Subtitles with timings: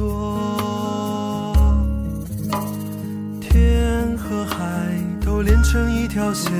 [0.00, 1.54] 多。
[3.38, 4.56] 天和海
[5.22, 6.50] 都连成一条线，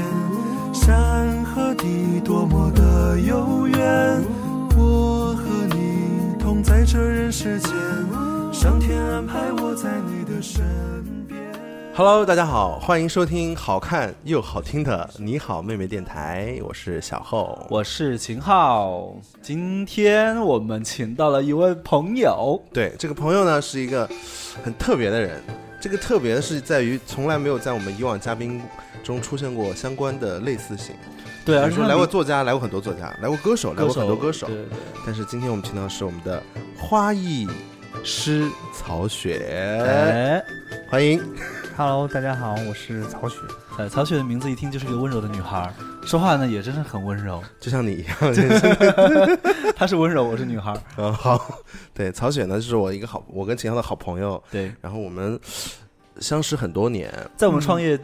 [0.74, 4.22] 山和地多么的悠远。
[4.76, 5.42] 我和
[5.74, 7.72] 你同在这人世间，
[8.52, 10.62] 上天安排我在你的身。
[11.92, 17.66] Hello，大家好，欢迎收听好看又好听的《你好妹妹》电台，我是小厚。
[17.68, 24.08] 我是秦昊，今天我们请到了一位朋友，对这个朋友呢，是一个
[24.62, 25.42] 很特别的人。
[25.80, 28.62] 这个特别的是在于，从来没有在我们以往嘉宾
[29.02, 30.94] 中出现过相关的类似性。
[31.44, 34.46] 对，而且他名作家，来过很多作家，来过歌手，来过很多歌手。
[34.46, 36.40] 对对对，但是今天我们请到的是我们的
[36.78, 37.48] 花艺
[38.04, 40.44] 师曹雪，哎，
[40.88, 41.20] 欢迎。
[41.82, 43.38] Hello，大家好，我是曹雪。
[43.78, 45.72] 哎曹雪的名字一听就是一个温柔的女孩，
[46.04, 47.42] 说话呢也真是很温柔。
[47.58, 49.38] 就像你一样，真 是
[49.74, 50.80] 她是温柔，我是女孩儿。
[50.98, 51.58] 嗯 好。
[51.94, 55.40] 对，曹雪呢，就是我一个好，我跟秦昊的好朋友，对，然后我们
[56.18, 57.98] 相识很多年，在我们创业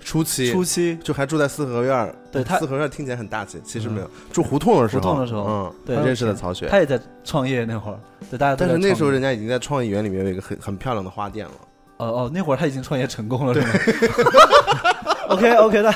[0.00, 0.50] 初期。
[0.50, 5.44] 初期，就还住在四合院儿，对他四合院听起来很大气，其实没有，住胡同的时候，胡同的时候。
[5.44, 6.66] 嗯，对认识的曹雪。
[6.66, 11.52] 她也在创业那会儿，对大家都但是那时候人家已经在创意园里面有一个很很漂亮的花店了，
[11.98, 13.68] 哦哦，那会儿他已经创业成功了，是吗？
[15.28, 15.92] OK OK 的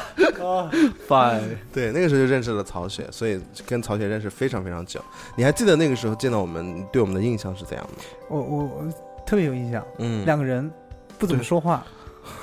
[1.09, 1.41] ，Fine。
[1.73, 5.01] 对，那个时候就认识了曹雪，所以跟曹雪认识非常非常久。
[5.37, 8.03] 你还记得那个时候见到我们对我们的印象是怎样的？
[8.29, 8.93] 我我我
[9.25, 10.69] 特别有印象，嗯，两个人
[11.17, 11.87] 不怎么说话，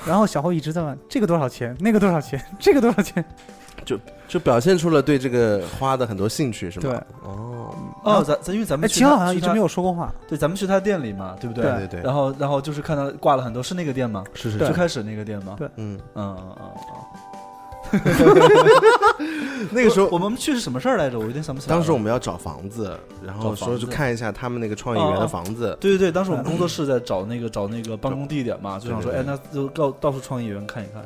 [0.06, 3.24] 然后小侯一直在问这个多少钱，那个多少钱， 这个多少钱。
[4.28, 6.90] 就表现出了对这个花的很多兴趣，是吗？
[6.90, 10.12] 对，哦，哦，咱咱因为咱哎，们去秦昊好像一直没有说过话。
[10.28, 11.64] 对，咱们去他店里嘛，对不对？
[11.64, 14.24] 对对对然后，然后就是看到挂了很多，是那个店吗？
[14.34, 15.54] 是是是，最开始那个店吗？
[15.58, 16.64] 对嗯，嗯嗯嗯
[19.72, 21.18] 那个时候我们去是什么事儿来着？
[21.18, 21.74] 我有点想不起来。
[21.74, 22.94] 当时我们要找房子，
[23.24, 25.74] 然后说找房子去看一下他们那个创意园的房子。
[25.80, 31.02] 对对对，当时我们工作室在找那个找那个办公地点嘛，就想说，哎，那就到到处创意园看一看。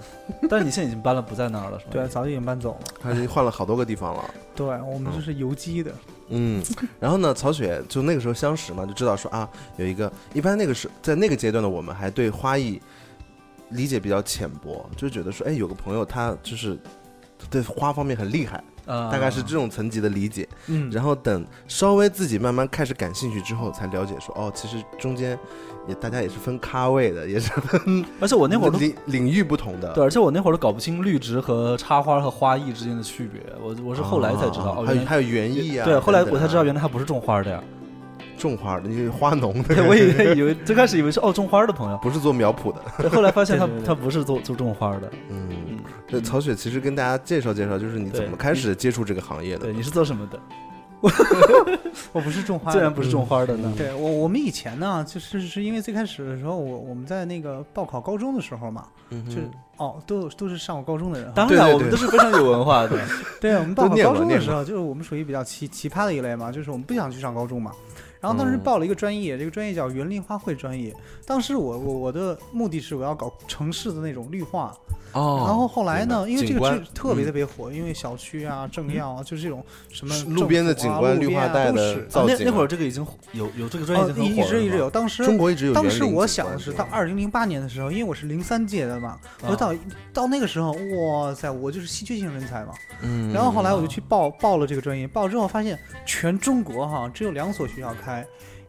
[0.50, 1.90] 但是你现在已经搬了，不在那儿了，是吧？
[1.92, 2.78] 对，早就已经搬走了。
[3.00, 4.24] 他已经换了好多个地方了。
[4.56, 5.92] 对我们就是游击的。
[6.34, 6.62] 嗯，
[6.98, 12.80] 然后呢，曹雪就那个时候相识嘛，就知道说啊，有一个一般那个时在那个阶段的我们还对花艺
[13.68, 16.78] 理解比较浅薄，就觉得说，哎，有个朋友他就是
[17.50, 20.48] 对花方面很厉害，啊，大概是这种层级的理解。
[20.66, 25.38] 嗯，然后等稍微自己慢慢开始感兴趣之后，才了解说，哦，其实中间
[25.88, 29.92] 也大家也是分咖位的，也是分而且我那会儿都领领域不同的。
[29.92, 35.84] 对，而且我那会儿都搞不清绿植和插花和花艺之间的区别，我我是后来才知道，还有还有园艺啊。
[35.84, 37.62] 对，后来我才知道原来他不是种花的呀。
[38.38, 43.08] 种花的，你是花农的，对， 我以为以为最开始以为是哦种花的朋友，不是做苗圃的。
[43.10, 45.08] 后来发现他他 不是做做种花的。
[45.30, 45.48] 嗯，
[45.86, 49.72] 嗯，对，曹雪其实跟大家介绍介绍，就是你怎么开始接触这个行业的对，。
[49.72, 50.40] 你是做什么的？
[52.12, 52.76] 我不是种花的。
[52.78, 53.72] 既然不是种花的呢？
[53.76, 59.48] 对我，我们以前呢，就是是因为最开始的时候，我我们在那个报考高中的时候嘛，嗯就是
[59.78, 61.32] 哦，都都是上过高中的人。
[61.34, 62.96] 当然，我们都是非常有文化的。
[63.40, 67.72] 对，我们报考高中的时候，就是我们属于比较奇奇葩的一类嘛，就是我们不想去上高中嘛。
[68.22, 70.94] 然后当时嗯报了一个专业，这个专业叫园林花卉专业。
[71.26, 74.74] 当时我我我的目的是我要搞城市的那种绿化。
[75.12, 84.88] 哦然后后来呢，因为这个景观剧特别嗯特别火，因为小区啊、政要啊，就是这种什么是路边的景观绿化带的都是啊那造景啊那会儿这个已经有有这个专业哦已经很一一直一直有。
[84.88, 85.90] 当时中国一直有当。
[85.90, 89.74] 时我想的是到二零零八年的时候，因为我是零三届的嘛，我啊到
[90.14, 92.72] 到那个时候，哇塞，我就是稀缺性人才嘛。
[93.02, 98.11] 嗯，然后后来我就去报报了这个专业，报了之后发现全中国哈只有两所学校开，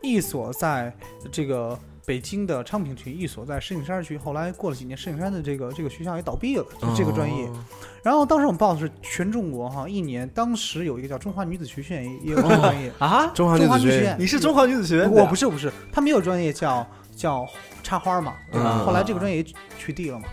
[0.01, 0.93] 一所在
[1.31, 4.17] 这个北京的昌平区，一所在石景山区。
[4.17, 7.45] 后来过了几年，石景山的这个这个学校也倒闭了，就这个专业。
[7.47, 7.63] 哦
[8.03, 12.91] 然后当时我们报的是全中国哈一年，当时有一个叫中华女子学院，也也有这个专业。
[12.99, 15.09] 啊，中华女子学院你是中华女子学院？
[15.09, 16.85] 我不是不是，他们也有专业叫
[17.15, 17.47] 叫
[17.81, 18.73] 插花嘛，对吧？
[18.75, 19.43] 嗯后来这个专业也
[19.79, 20.27] 取缔了嘛。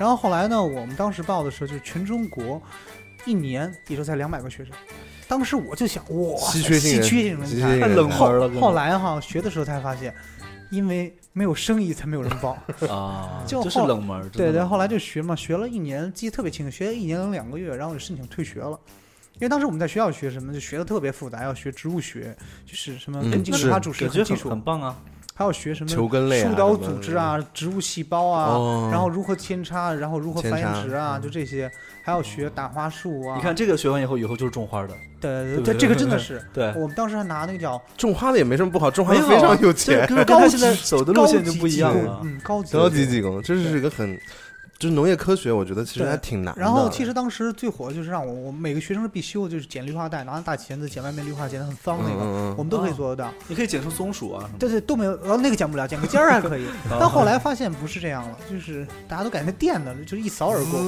[0.00, 2.60] 然后后来呢，我们当时报的时候就是全中国
[3.24, 4.74] 一年也就才两百个学生。
[5.32, 7.80] 当时我就想，哇塞，稀缺性人稀缺性人才。
[7.80, 10.14] 太冷门了后来哈学的时候才发现，
[10.70, 12.50] 因为没有生意才没有人报。
[12.94, 18.78] 啊， 就门对对，后来就学嘛，学了一年，记得特别清楚，学了一年零两个月，然后就申请退学了。
[19.36, 22.36] 因为当时我们在学校学什么，就学的特别复杂，要学植物学，
[22.66, 24.50] 就是什么嗯根茎是绿化主食感觉很很基础。
[24.50, 24.98] 很棒啊。
[25.34, 33.36] 还要学什么球根类啊树岛什么组织啊、植物细胞啊，哦然后如何扦插，然后如何繁殖啊，就这些，还要学打花树啊。
[33.36, 34.94] 你看这个学完以后，以后就是种花的。
[35.20, 42.20] 对对对对这个真的是，对，我们当时还拿那个叫种花的也没什么不好，种花非常有钱，跟跟他现在 走的路线就不一样了。
[42.20, 44.18] 高级技工嗯，高级高级技工，这是一个很，
[44.82, 46.60] 就是农业科学，我觉得其实还挺难的。
[46.60, 53.32] 然后其实当时最火的就是让我，我每个学生是必修，就是剪绿化带，拿着大钳子剪外面绿化，剪得很方那个，嗯我们都可以做得到。
[53.46, 54.58] 你可以剪出松鼠啊什么的。
[54.58, 56.66] 对对，都没有，然后那个剪不了，剪个尖儿还可以。
[56.90, 60.80] 但后来发现不是这样了，就是大家都感觉电的，就是一扫而过。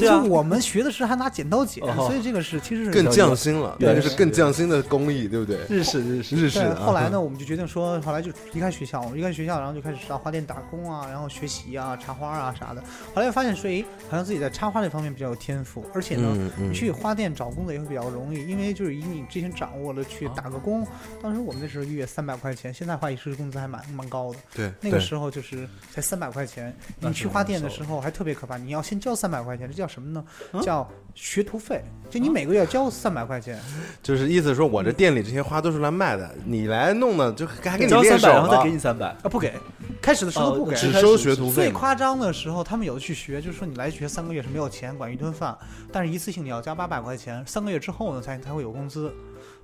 [0.00, 5.58] 对啊就我们学的是还拿剪刀剪，哦所以这个是其实是更匠心了，对那就是更匠心的工艺，对不对？
[5.68, 7.20] 日式日式日式后来呢，？
[7.20, 12.80] 我们就决定说，后来就离开学校，我们离开学校，然后就开始到花店打工啊，然后学习啊、插花啊啥的。
[13.14, 20.86] 后来又发现说，哎，好像自己在插花这方面比较有天赋，而且呢，嗯嗯你去花店找工作也会比较容易，因为就是以你之前掌握了啊去打个工，
[21.20, 24.38] 当时我们那时候一月三百块钱，现在花艺师工资还蛮蛮高的。
[24.54, 30.24] 对，那个时候就是才三百块钱，你去花店的时候还特别可怕，你要先交三百块钱，这叫什么呢？
[30.52, 33.58] 嗯叫学徒费，就你每个月要交三百块钱。
[34.02, 39.06] 就是意思说我这店里这些花都是来卖的，你来弄的，就还给你交三百，然后再给你三百。
[39.06, 39.52] 啊，不给，
[40.00, 41.64] 开始的时候不给，哦只收学徒费。
[41.64, 45.56] 最夸张的时候，他们有的去学，就是说你来学三个月是没有钱，管一顿饭，
[45.90, 49.10] 但是一次性你要交八百块钱，三个月之后呢才才会有工资。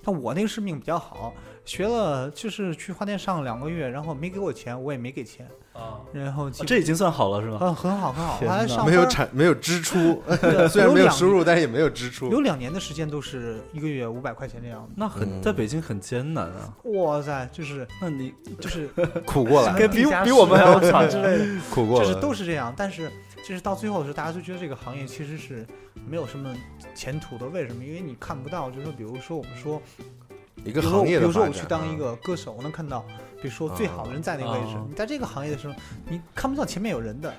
[0.03, 1.31] 但我那个是命比较好，
[1.63, 7.59] 学了就是去花店上了两个月，然后没给我钱，我也没给钱，啊，然后基这已经算好了是吧？
[7.61, 10.23] 嗯很好很好， 天哪后来上没有产没有支出
[10.67, 12.31] 虽然没有收入，但是也没有支出。
[12.31, 14.89] 有两年的时间都是一个月五百块钱这样的。
[14.95, 16.73] 那很嗯在北京很艰难啊。
[16.85, 18.87] 哇塞，就是那你就是
[19.23, 22.73] 苦过来，比比我们还要室惨之类的，苦过了，就是都是这样。
[22.75, 23.11] 但是
[23.43, 25.65] 就是到最后的时候，大家就觉得这个行业其实是
[26.07, 26.55] 没有什么
[26.93, 27.45] 前途的。
[27.47, 27.83] 为什么？
[27.83, 29.81] 因为你看不到，就是说，比如说我们说，
[30.63, 33.01] 一个行业的比如说我去当一个歌手，我能看到，
[33.41, 34.85] 比如说最好的人在那个位置啊。
[34.87, 35.73] 你在这个行业的时候，
[36.07, 37.33] 你看不到前面有人的，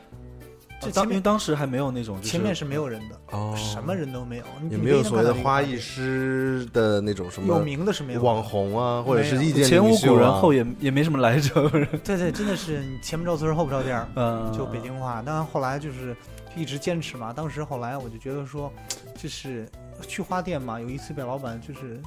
[0.87, 11.69] 就当因为前面当时还没有那种，就是前面是没有人的，哦，什么人都没有，你也没有所谓的花艺师的那种什么有名的是没有网红啊，或者是意见前无领袖啊古人后也也没什么来者，
[12.05, 14.09] 对对，真的是你前不着村后不着店儿。
[14.17, 15.23] 嗯，就北京话。
[15.23, 16.17] 当然后来就是
[16.57, 17.33] 一直坚持嘛。
[17.33, 18.73] 当时后来我就觉得说，
[19.17, 19.69] 就是
[20.09, 22.01] 去花店嘛，有一次被老板就是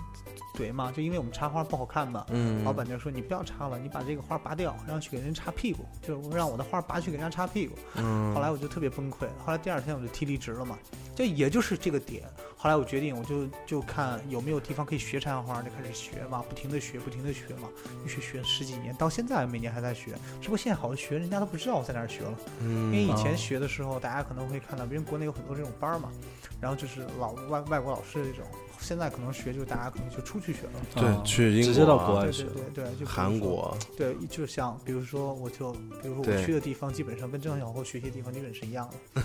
[0.56, 2.26] 怼嘛，就因为我们插花不好看嘛。
[2.30, 10.78] 嗯，老板就说：“你不要插了，你把这个花拔掉，然后去给人插屁股，就是让我的花拔去给人家插屁股。”嗯，后来我就特别崩溃，后来第二天我就提离职了嘛，
[11.16, 12.24] 就也就是这个点。
[12.58, 17.70] 后来我决定，我就就看有没有地方可以学插花，就开始学嘛，不停的学，不停的学嘛，
[18.04, 20.14] 一学学十几年，到现在每年还在学。
[20.42, 22.34] 只不过现在好多学，人家都不知道我在哪儿学了。
[22.62, 26.12] 因为嗯，以前哦学的时候，大家可能会看到，别人国内有很多这种班嘛，
[26.60, 28.46] 然后就是老外外国老师这种，
[28.80, 30.80] 现在可能学就是大家可能就出去学了。
[30.96, 39.22] 对啊去英直接到国外去对对对对，就韩国，对，就像比如说，我就比如说我去的地方，基本上跟郑小后学习的地方基本是一样的。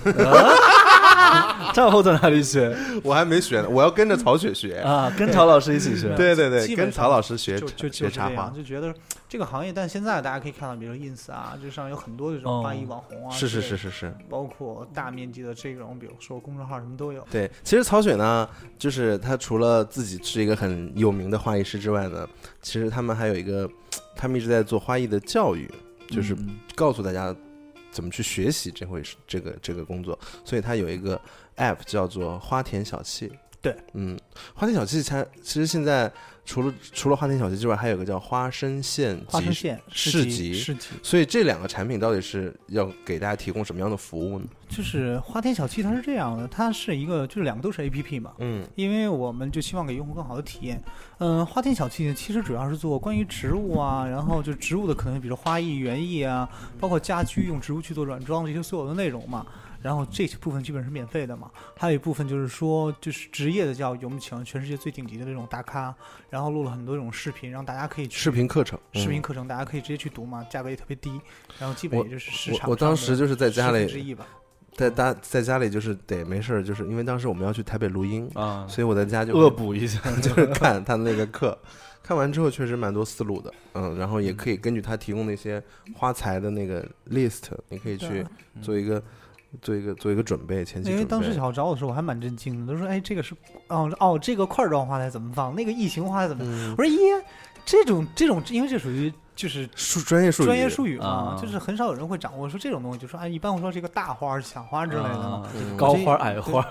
[1.74, 2.74] 赵后在哪里学
[3.04, 4.78] 我还没学呢，我要跟着曹雪学。
[4.78, 5.12] 啊？
[5.18, 6.14] 跟曹老师一起学。
[6.16, 8.94] 对对对，跟曹老师学就就就学插样，，就觉得
[9.30, 17.24] 这个行业，但现在大家可以看到，比如说 ins 啊，这上有很多这种花艺哦网红啊，是是是是是，包括大面积的这种，比如说公众号什么都有。
[17.30, 17.48] 对。
[17.62, 22.28] 其实曹雪呢，就是他除了自己是一个很有名的花艺师之外呢，
[22.60, 23.70] 其实他们还有一个，
[24.16, 25.70] 他们一直在做花艺的教育，
[26.08, 27.32] 就是嗯告诉大家
[27.92, 31.20] 怎么去学习这回这个这个工作，所以他有一个
[31.56, 33.30] app 叫做花田小憩。
[33.62, 34.18] 对，嗯，
[34.54, 36.10] 花田小憩它其实现在
[36.46, 44.46] 除了除了花田小憩之外，还有个叫花生县集花生县市集集市集，所以这两个产品到底是要给大家提供什么样的服务呢？
[44.68, 50.82] 就是花田小憩，它是这样的，它是一个就是两个都是 A P P 嘛，嗯因为我们就希望给用户更好的体验。
[51.18, 56.48] 嗯，花田小憩呢，其实主要是做关于植物啊，然后就植物的可能比如花艺、园艺啊，
[56.78, 59.44] 包括家居用植物去做软装这些所有的内容嘛。
[59.82, 65.94] 然后这部分基本是免费的嘛，还有一部分就是说，就是职业的教育，我们请了全世界最顶级的这种大咖，
[66.28, 69.02] 然后录了很多这种视频，让大家可以去视频课程，嗯。
[69.02, 71.20] 视频课程，大家可以直接去读嘛，价格也特别低，
[71.58, 74.26] 然后基本也就是市我场我当时就是在家里，一吧。
[74.76, 79.98] 在家在家里就是得没事儿，就是因为当时我们要去台北录音，啊，所以我在家就恶补一下。
[80.22, 81.58] 就是看他的那个课，
[82.02, 85.62] 看完之后确实蛮多思路的，嗯，然后也可以根据他提供那些
[85.94, 88.24] 花材的那个 list，你可以去
[88.62, 89.02] 做一个
[89.62, 90.90] 做一个做一个准备，前期。
[90.90, 93.34] 因为当时小豪找我的时候，我还蛮震惊的，都说：“哎，这个是
[93.68, 95.54] 哦哦，这个块状花材怎么放？
[95.54, 97.24] 那个异形花材怎么？”嗯我说：“耶，
[97.64, 105.48] 这种这种，因为这属于就是术专业术语专业术语嘛，啊就是很少有人会掌握说这种东西，就说啊，一般会说这个大花、小花之类的嘛。
[105.54, 106.64] 嗯高花矮花，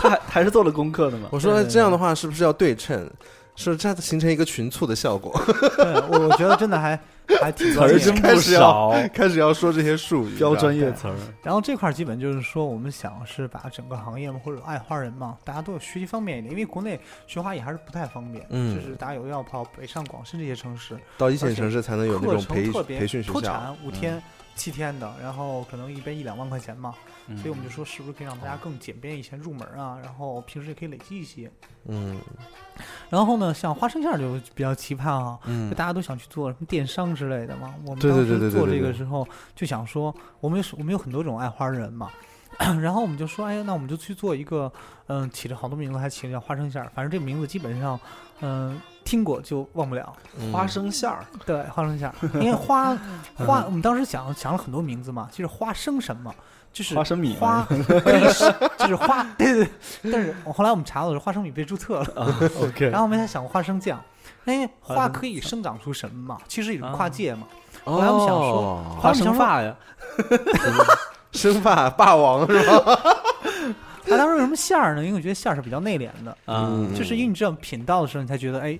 [0.00, 1.28] 他还还是做了功课的嘛。
[1.32, 3.10] 我说这样的话是不是要对称？
[3.54, 5.32] 是这样形成一个群促的效果，
[5.76, 6.98] 对我我觉得真的还
[7.40, 10.90] 还挺词儿真不少，开始要说这些术语，标专业。
[10.94, 11.14] 词儿。
[11.42, 24.22] 然后这块儿基本就是说，我们想是把整个行业嘛，或者爱花人嘛，大家都有学习方便一点，因为国内学花艺还是不太方便，嗯就是大家有要跑北上广深这些城市，到一线城市才能有那种培培训学校，脱产五天、
[24.54, 26.94] 七天的，然后可能一边一两万块钱嘛，
[27.26, 31.50] 嗯所以我们就说是不是可以让大家更简便一些入门啊，然后平时也可以累积一些。
[31.86, 32.18] 嗯
[33.10, 37.74] 然后呢，像花生馅儿就比较奇葩啊，就嗯大家都想去做什么电商之类的嘛。
[37.84, 42.10] 我们对对当时做对对对对对这个时候就想说，我们有我们有很多种爱花的人嘛，
[42.80, 44.72] 然后我们就说，哎，那我们就去做一个，
[45.06, 47.98] 嗯，起了好多名字，还起了叫花生馅儿，反正这个名字基本上，
[48.40, 50.12] 嗯，听过就忘不了。
[50.38, 52.96] 嗯花生馅儿，对，花生馅儿， 因为花
[53.46, 56.34] 花，我们当时想想了很多名字嘛，就是花生什么，
[56.72, 57.66] 就是花生米花，
[58.78, 59.64] 就是花，对对
[60.02, 60.12] 对。
[60.12, 62.22] 但是我后来我们查到的是花生米被注册了。
[62.22, 64.00] 啊，OK，然后我们还想过花生酱，
[64.44, 66.38] 因为花生花可以生长出什么嘛？
[66.48, 67.46] 其实一种跨界嘛。
[67.84, 69.74] 后后来我们想说花生发呀，
[71.32, 72.98] 生发霸王是吧？
[74.06, 75.02] 他当时为什么馅儿呢？
[75.02, 78.78] 因为我觉得馅儿是比较内敛的，啊，嗯就是因为你这样品到的时候，你才觉得哎，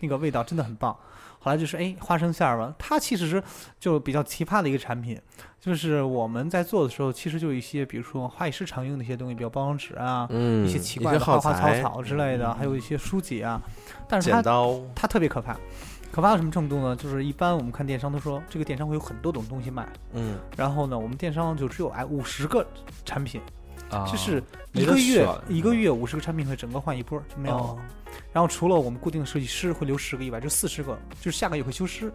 [0.00, 0.96] 那个味道真的很棒。
[1.38, 3.40] 后来就是哎，花生馅儿吧，它其实是
[3.78, 5.20] 就比较奇葩的一个产品。
[5.60, 13.60] 就是我们在做的时候，其实就有一些，比如说花艺师常用的一些东西，比如包装纸啊，嗯，一些奇怪的花花草、草之类的，还有一些书籍啊。
[14.08, 15.56] 但是它刀，它特别可怕，
[16.12, 16.94] 可怕到什么程度呢？
[16.94, 22.64] 就是一般我们看电商都说这个电商会有很多种东西卖，嗯然后呢，我们电商就只有哎五十个
[23.04, 23.40] 产品，
[23.90, 27.62] 啊就是一个月一个月五十个产品会整个换一波就没有了。
[27.62, 27.78] 哦
[28.32, 32.10] 然后除了我们固定的设计师会留十个以外，就四十个，就是下个月会休失。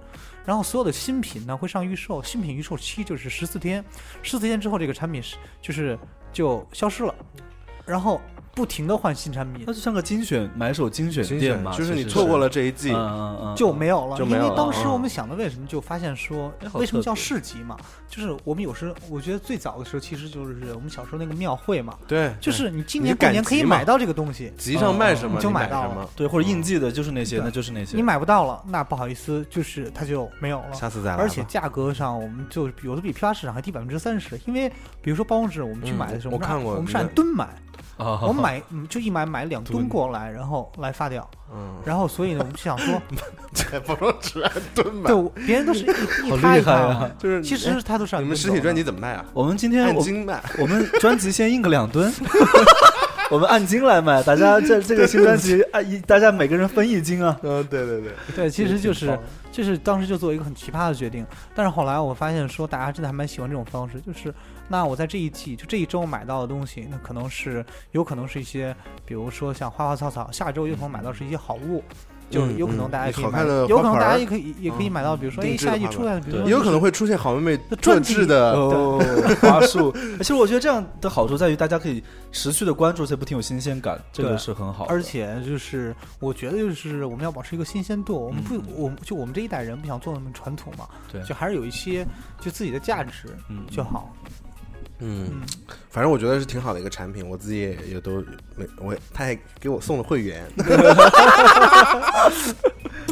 [0.46, 3.84] 然后所有的新品呢会上预售，新品预售期就是十四天，
[4.24, 5.98] 十四天之后这个产品是就是
[6.32, 7.14] 就消失了，
[7.86, 8.20] 然后
[8.54, 9.66] 不停的换新产品。
[9.66, 12.94] 它就像个精选买手精选精店嘛，就是你错过了这一季
[13.56, 14.92] 就没有了，因为当时嗯。
[14.92, 17.78] 我们想的为什么就发现说哎，为什么叫市集嘛？
[18.10, 26.10] 就是我们有时我觉得最早的时候其实就是我们小时候那个庙会嘛，对，就是你今年过年可以买到这个东西，集上卖什么你就买买到了。
[26.16, 30.74] 对，或者应季的就是那些，那就是那些，你买不到了，那不好意思，就是它就没有了。
[30.74, 31.16] 下次再来。
[31.16, 34.70] 而且价格上，我们就有的比批发市场还低百分之三十，因为
[35.02, 37.48] 比如说包装纸，我们去嗯买的时候，我看过我们是按吨买，
[38.04, 43.02] 啊，我们买嗯就一买买两吨吨过来，然后来发掉，嗯，然后所以呢，我们就想说，
[43.54, 45.88] 这包装纸按吨买，对，别人都是一
[46.28, 49.26] 一好摊一厉害啊，就是其实他都是你们实体专辑怎么卖啊？
[49.34, 52.12] 我们今天我按斤卖，我们专辑先印个两吨，
[53.32, 57.40] 我们按斤来卖，大家 这这个新专辑按一，大家每个人分一斤啊。
[57.42, 59.18] 嗯，对对对，对，其实就是
[59.54, 64.34] 就是当时就做一个很奇葩的决定，但是后来我发现说大家真的还蛮喜欢这种方式，就是
[64.68, 71.82] 那我在这一季就这一周买到的东西，那可能是有可能是一些，比如说像花花草草，下周有可能买到是一些好物。
[72.32, 79.00] 就是有可能嗯大家可以买，有可能大家也可以也可以买到，比如说哎下一季出来的，比如说也有可能会出现好妹妹特专制的，哦，
[79.42, 79.92] 花束。
[80.20, 84.92] 其实我觉得这样的好处在于，大家可以持续的关注，且不停有新鲜感，这个是很好的。
[84.92, 92.06] 而且就是，我觉得就是我们要保持一个新鲜度，我们不嗯，我们就我们这一代人不想做那么传统嘛，对就还是有一些
[92.40, 94.14] 就自己的价值嗯就好。
[95.02, 95.42] 嗯，嗯，
[95.90, 98.24] 反正我觉得是挺好的一个产品，我自己也也都
[98.56, 100.48] 没，我他还给我送了会员，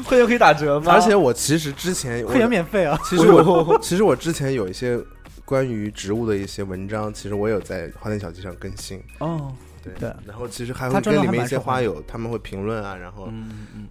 [0.06, 0.94] 会员可以打折吗？
[0.94, 2.98] 而且我其实之前我会员免费啊！
[3.04, 5.00] 其实我其实我之前有一些
[5.46, 9.52] 关于植物的一些文章，其实我有在花店小记上更新，哦，
[9.84, 13.30] 对对然后其实还会跟里面一些花友他们会评论啊，然后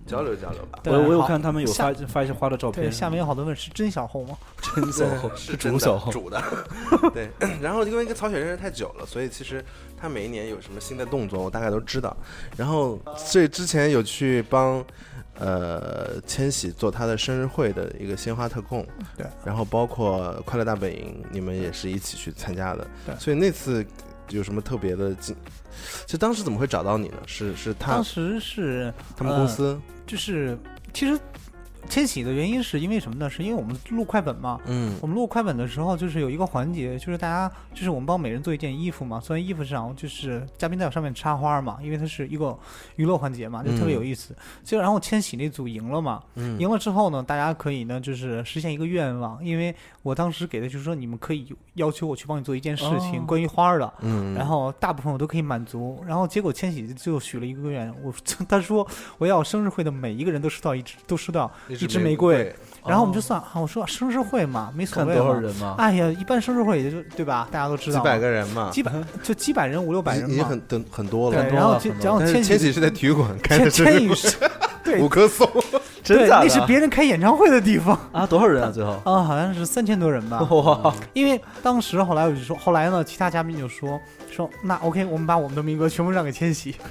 [0.07, 0.81] 交流交流吧。
[0.87, 4.37] 我我有看他们有发发一些花的照对，片，下面有好多问是真小红吗？
[4.75, 6.43] 真小红是真小红，煮的，
[7.15, 7.31] 对。
[7.61, 9.65] 然后因为跟曹雪认识太久了，所以其实
[9.97, 12.17] 他每一年有什么新的动作，我大概都知道。
[12.57, 14.85] 然后所以之前有去帮
[15.39, 18.85] 呃千玺做他的生日会的一个鲜花特供，
[19.17, 19.27] 对。
[19.45, 23.85] 然后包括快乐大本营，你们也是一起去参加的，对所以那次
[24.31, 25.35] 有什么特别的经？
[26.07, 27.17] 就当时怎么会找到你呢？
[27.27, 30.59] 是是他当时是他们公司，就是
[30.93, 31.19] 其实
[31.89, 33.29] 迁徙的原因是因为什么呢？
[33.29, 34.61] 是因为我们录快本嘛。
[34.67, 42.57] 嗯我们录快本的时候，就是有一个环节，就是大家就是我们帮每人做一件衣服嘛，做完衣服上就是嘉宾在上面插花嘛，因为它是一个
[42.97, 44.35] 娱乐环节嘛，就特别有意思。
[44.63, 53.93] 结果然后千玺那组赢了嘛，嗯赢了之后呢，大家可以呢就是实现一个愿望，因为我当时给的就是说你们可以要求我去帮你做一件事情，哦关于花儿的。
[54.01, 58.13] 嗯，然后大部分我都可以满足，然后结果千玺就许了一个愿，我
[58.49, 58.87] 他说
[59.19, 62.55] 我要生日会的每一个人都收到一支，都收到一一支玫瑰，
[62.87, 65.23] 然后我们就哦算，啊我说生日会嘛，没所谓嘛。
[65.23, 67.49] 多少人嘛，哎呀，一般生日会也就对吧？
[67.51, 68.93] 大家都知道，几百个人嘛，几百
[69.23, 70.29] 就几百人五六百人嘛。
[70.31, 71.53] 已经很很很多了对，。
[71.53, 74.37] 然后然后千玺是在体育馆开的千玺是，
[74.85, 75.81] 对五棵松，对，
[76.17, 76.41] 真的？
[76.43, 78.27] 那是别人开演唱会的地方 啊？
[78.27, 78.71] 多少人啊？
[78.71, 80.41] 最后啊，好像是三千多人吧。
[80.51, 84.01] 哇，因为当时后来我就说，后来呢，其他嘉宾就说
[84.31, 86.75] 说那 OK，我们把我们的名额全部让给千玺。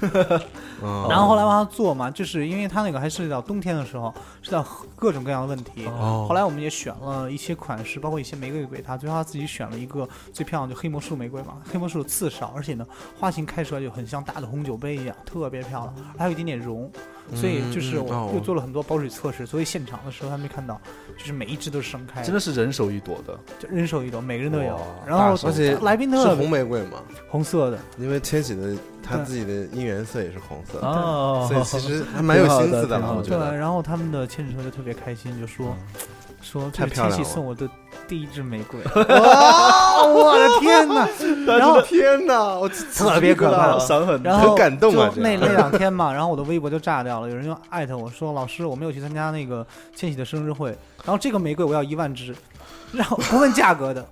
[0.80, 5.86] 嗯然后后来往上做嘛，就是因为他那个还涉及到冬天的时候，涉及到各种各样的问题。
[5.86, 12.86] 哦后来我们也选了一些款式，包括一些玫瑰给他，最后他自己选了一个最漂亮的就黑魔术玫瑰嘛，黑魔术刺少，而且呢
[13.18, 16.90] 花型开出来就很像大的红酒杯一样，特别漂亮，还有一点点绒。
[17.34, 20.80] 所以就是我又做了很多保水测试，所以现场的时候他没看到，
[21.16, 24.80] 就是每一只都是盛开的，真的是人手一朵的，就人手一朵，每个人都有。
[25.06, 33.54] 然后而且来宾是特别红玫瑰嘛，红色的，因为千玺的他自己的姻缘色也是红色的，哦所以其实还蛮有心思的对，我觉得。
[33.56, 35.76] 然后他们的牵手就特别开心，就说
[36.40, 37.68] 说太漂亮了送我的
[38.06, 38.80] 第一支玫瑰，
[39.20, 41.08] 哇，我的天哪！
[41.58, 44.20] 然后天哪，我特别可怕伤痕。
[44.22, 50.70] 然后很感动啊那 那两天嘛，然后我的微博就炸掉了，有人就艾特我说：“老师，我没有去参加那个千玺的生日会，
[51.04, 52.34] 然后这个玫瑰我要一万支，
[52.92, 54.06] 然后不问价格的，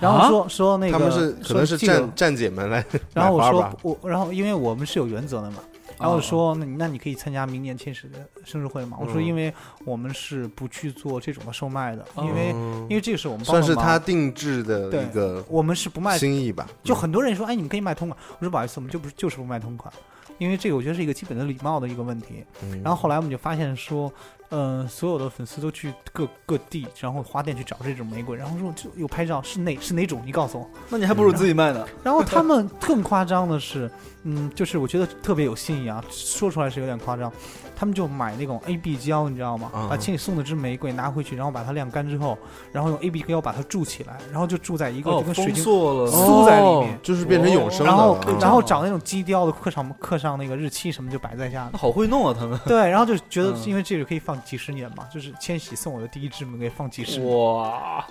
[0.00, 2.84] 然后说、说那个他们是可能是站站姐们来
[3.14, 5.58] 然后我说我，然后因为我们是有原则的嘛，
[6.00, 8.96] 然后说那你那你可以参加明年千玺的生日会嘛？
[8.98, 9.52] 我说嗯因为
[9.84, 16.66] 我们是不去做这种的售卖的，因为嗯因为这个是我们算是他定制的对一个我们是不卖，心意吧。
[16.82, 19.92] 就很多人说哎你们可以卖同款，我说不好意思，我们就不是就是不卖同款，
[20.38, 22.44] 因为这个我觉得是一个基本的礼貌的一个问题。
[22.62, 24.10] 嗯，然后后来我们就发现说，
[24.50, 30.68] 嗯、所有的粉丝都去各各地，然后花店去找这种玫瑰，然后说就又拍照是哪是哪种，你告诉我。
[30.88, 31.86] 那你还不如自己卖呢。
[32.02, 33.90] 然后他们更夸张的是，
[34.24, 37.32] 嗯，就是我觉得特别有新意啊，说出来是有点夸张。
[37.76, 39.70] 他们就买那种 A B 胶，你知道吗？
[39.72, 42.36] 啊把千里送的支玫瑰拿回去，然后把它晾干之后，
[42.72, 48.38] 然后用 A B 胶把它筑起来，然后就筑在一个哦就，跟水晶，锁了，塑在里面哦就是变成永生的然后了。
[48.38, 51.78] 然后找那种基雕的，刻上刻上那个日期什么就摆在家里那。
[51.78, 52.60] 好会弄啊，他们。
[52.66, 57.36] 对，然后就觉得嗯因为这个可以放几十年嘛，就是千玺送我的第一支玫瑰放几十年。
[57.36, 58.06] 哇，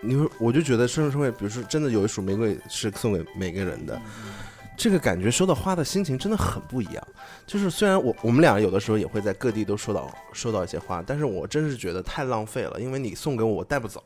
[0.00, 4.00] 你说，我就觉得生日盛会，比如说真的有一束玫瑰是送给每个人的，
[4.76, 7.08] 这个感觉收到花的心情真的很不一样。
[7.46, 14.02] 就是虽然我我们俩有的时候也会在各地都收到收到一些花，但是我真是觉得太浪费了，因为你送给我我带不走。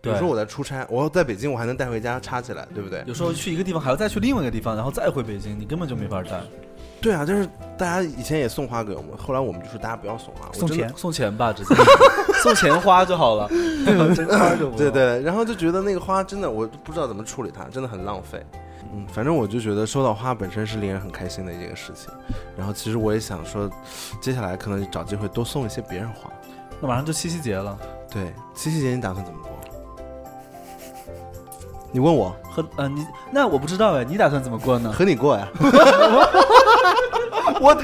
[0.00, 3.02] 比如说我在出差，我要在北京，我还能带回家插起来，对不对？
[3.04, 6.40] 有时候去一个地方还要再去另外一个地方，然后再回北京，你根本就没法带。
[7.00, 11.74] 对啊，就是大家以前也送花给我们，后来我们就说大家不要送花，送钱送钱吧，直接
[12.42, 13.48] 送钱花就好了，
[14.14, 18.44] 真花就对对，然后就觉得那个花真的我不知道怎么处理它，真的很浪费。
[18.92, 22.10] 嗯，反正我就觉得收到花本身是令人很开心的一件事情。
[22.56, 23.70] 然后其实我也想说，
[24.20, 26.30] 接下来可能找机会多送一些别人花。
[26.80, 27.78] 那马上就七夕节了，
[28.10, 29.50] 对，七夕节你打算怎么过？
[31.92, 34.90] 你问我，和呃你那我不知道哎，你打算怎么过呢？
[34.90, 35.48] 和你过呀？
[37.60, 37.76] 我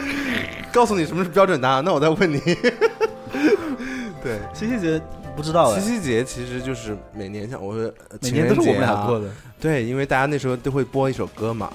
[0.72, 2.40] 告诉你什么是标准答案，那我再问你。
[4.22, 5.00] 对，七夕节
[5.36, 9.28] 不知道哎七，夕节其实就是每年像我呃每年都是我们俩过的。
[9.60, 11.72] 对，因为大家那时候都会播一首歌嘛，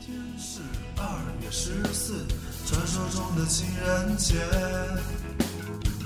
[0.00, 0.60] 今天是
[0.96, 1.04] 二
[1.42, 2.14] 月十四，
[2.66, 4.36] 传说中的情人节。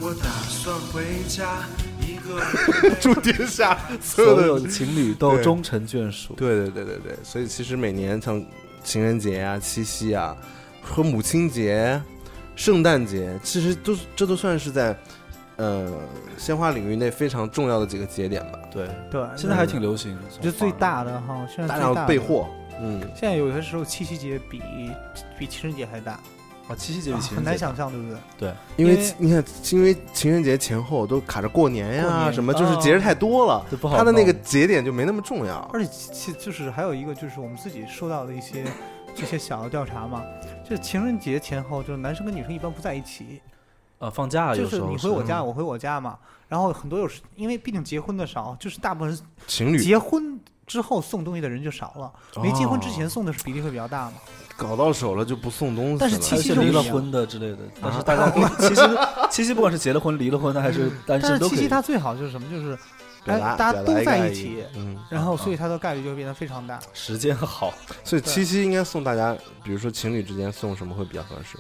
[0.00, 1.64] 我打算回家
[2.00, 2.96] 一个人。
[3.00, 6.34] 祝天下所所有的有情侣都终成眷属。
[6.34, 8.44] 对对对对对，所以其实每年像
[8.82, 10.36] 情人节啊、七夕啊
[10.84, 12.00] 和母亲节、
[12.54, 14.96] 圣诞节，其实都这都算是在
[15.56, 15.90] 呃
[16.38, 18.58] 鲜花领域内非常重要的几个节点吧。
[18.70, 20.22] 对，对，现在还挺流行的。
[20.40, 22.18] 就最大的哈，现在大量备。
[22.18, 22.46] 货，
[22.80, 24.60] 嗯，现在有些时候七夕节比
[25.38, 26.12] 比情人节还大，
[26.68, 28.18] 啊，七夕节比情人节很难想象，对不对？
[28.38, 33.64] 对因为你看，因为情人节前后都卡着过年呀、什么，就是节日太多了，
[33.96, 35.58] 它的那个节点就没那么重要。
[35.72, 38.64] 而且其就是还有一个就是我们自己收到的一些
[39.14, 40.22] 这些小的调查嘛，
[40.64, 43.40] 就是情人节前后，就是男生跟女生一般不在一起，
[43.98, 45.46] 呃放假就是有时候你回我家，嗯。
[45.46, 46.18] 我回我家嘛。
[46.48, 49.78] 然后很多有时因为毕竟结婚的少，就是大部分人情侣。
[49.78, 54.14] 结婚之后送东西的人就少了，没结婚之前哦送的是比例会比较大嘛。
[54.56, 55.98] 搞到手了就不送东西了。
[55.98, 58.82] 但是七还是离了婚的之类的，但是啊大家七夕
[59.30, 61.48] 七夕不管是结了婚、离了婚的还是单但是身都。
[61.48, 62.78] 七夕它最好就是什么，就是
[63.26, 66.78] 哎大家都在一起，嗯，然后所以它的概率就会变得非常大。
[66.92, 71.58] 时间好，所以七夕应该送大家，比如说情侣之间送什么会比较合适？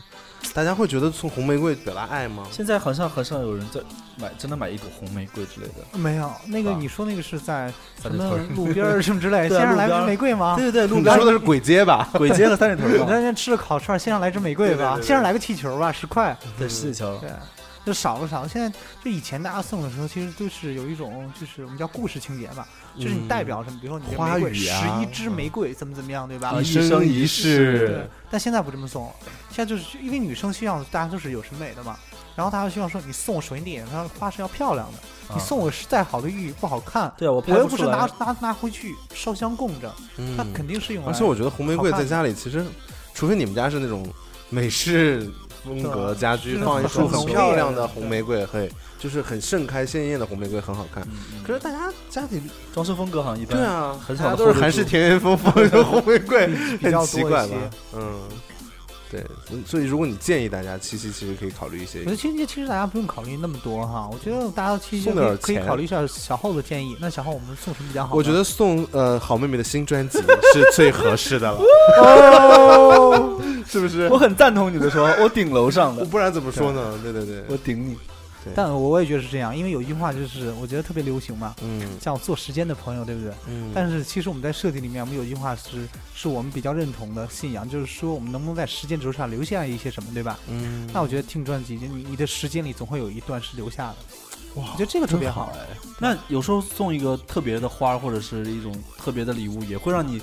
[0.52, 2.44] 大家会觉得送红玫瑰表达爱吗？
[2.50, 3.80] 现在好像很少有人在
[4.18, 5.98] 买，真的买一朵红玫瑰之类的。
[5.98, 7.72] 没有，那个啊你说那个是在
[8.02, 10.54] 什么路边儿什么之类，先生来支玫瑰吗？
[10.56, 12.10] 对对对，路边说的是鬼街吧？
[12.12, 16.36] 鬼街和三里屯你嘛，在那边吃了烤串，先上来支玫瑰吧，先上来个气球吧，十块。
[16.58, 17.16] 对十几桥。
[17.16, 17.30] 对，
[17.84, 18.48] 就少了少了。
[18.48, 18.68] 现在
[19.02, 22.66] 就以前大家送的时候，其实都是有一种就是我们叫故事情节吧，
[22.98, 26.50] 就是你代表什么，比如说你花语啊十一支玫瑰怎么怎么样，对吧？
[26.50, 29.12] 啊，一一生一世对，，但现在不这么送了，
[29.50, 31.96] 现在就是因为女生需要大家都是有审美的嘛，
[32.34, 41.10] 然后大家希望说你送我首先第一点，它花是要漂亮的，啊你送我是再好的玉不好看，对啊，我我又不是拿拿拿回去烧香供着，嗯它肯定是用来。
[41.10, 42.64] 而且我觉得红玫瑰在家里其实，
[43.12, 44.06] 除非你们家是那种
[44.50, 45.30] 美式
[45.64, 51.02] 风格家居，放一束很漂亮的红玫瑰，嘿，就是很盛开鲜艳的红玫瑰，很好看。
[51.46, 56.46] 可是大家家里装饰风格好像一般，对啊，很少都是韩式田园风，放一个红玫瑰，
[56.82, 57.54] 很奇怪吧？
[57.94, 58.20] 嗯，
[59.10, 59.24] 对，
[59.66, 66.96] 所以如果你建议大家七夕，其实可以考虑一些我觉得七夕其实大家不用考虑那么多哈，我觉得大家七夕可以考虑一下小浩的建议。
[67.00, 68.14] 那小浩我们送什么比较好？
[68.16, 70.18] 我觉得送呃好妹妹的新专辑
[70.52, 71.58] 是最合适的了，
[72.02, 74.18] 哦， 是不是我？
[74.18, 76.98] 很赞同你的说，我顶楼上的，不然怎么说呢？
[77.02, 77.96] 对对对，我顶你，
[78.54, 83.32] 但我我也觉得是这样，因为有一句话就是我觉得特别流行嘛，嗯叫做时间的朋友，对不对？
[83.48, 90.38] 嗯，但是其实我们在设计里面，我们有一句话是是我们比较认同的信仰，就是说我们能不能在时间轴上留下一些什么，对吧？
[90.48, 93.96] 嗯，那我觉得听专辑，你你的时间里总会有一段是留下的。
[94.54, 95.52] 哇我觉得这个特别好。
[95.54, 95.76] 哎。
[95.98, 100.22] 那有时候送一个特别的花或者是一种特别的礼物，也会让你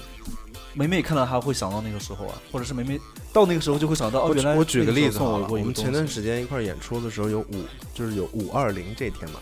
[0.74, 3.00] 每每看到他会想到那个时候啊，或者是每每
[3.34, 9.40] 到那个时候就会想到哦，原来我举个例子好了，我们前段时间一块儿演出的时候有五，就是有五二零这天嘛，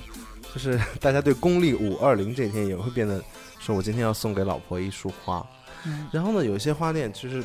[0.54, 3.24] 就是 大家对公历五二零这天也会变得
[3.60, 5.46] 说，我今天要送给老婆一束花。
[5.86, 6.08] 嗯。
[6.12, 7.44] 然后呢，有一些花店其实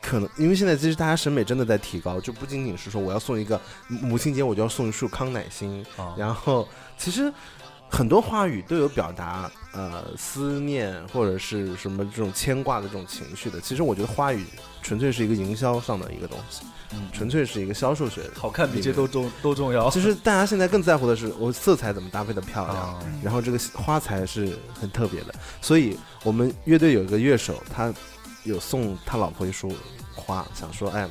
[0.00, 6.68] 可能因为现在其实大家审美真的在提高，就不仅仅是说我要送一个母亲节我就要送一束康乃馨，啊，然后
[6.98, 7.32] 其实
[7.92, 13.60] 很多话语都有表达呃思念或者是什么这种牵挂的这种情绪的。
[13.60, 14.46] 其实我觉得花语
[14.80, 18.22] 纯粹是一个营销上的一个东西，嗯纯粹是一个销售学。
[18.34, 19.90] 好看比这都重都重要。
[19.90, 25.34] 其实大家现在更在乎的是我色彩怎么搭配的漂亮，然后这个花材是很特别的。
[25.60, 27.92] 所以我们乐队有一个乐手，他
[28.44, 29.70] 有送他老婆一束
[30.14, 31.06] 花，想说，哎，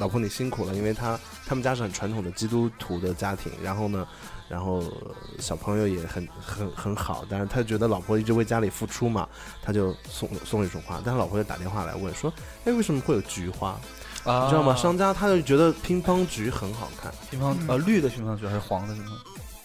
[0.00, 4.04] 老婆你辛苦了，因为他他们家是很传统的基督徒的家庭，然后呢。
[4.48, 9.28] 然后呃小朋友也很很很好，但是他觉得老婆一直为家里付出嘛，
[9.62, 11.00] 他就送送了一束花。
[11.04, 12.32] 但是老婆就打电话来问说
[12.64, 13.78] ：“哎，为什么会有菊花？
[14.24, 14.74] 啊你知道吗？
[14.74, 19.08] 商家他就觉得乒乓菊很好看，乒乓呃绿的乒乓菊还是黄的乒乓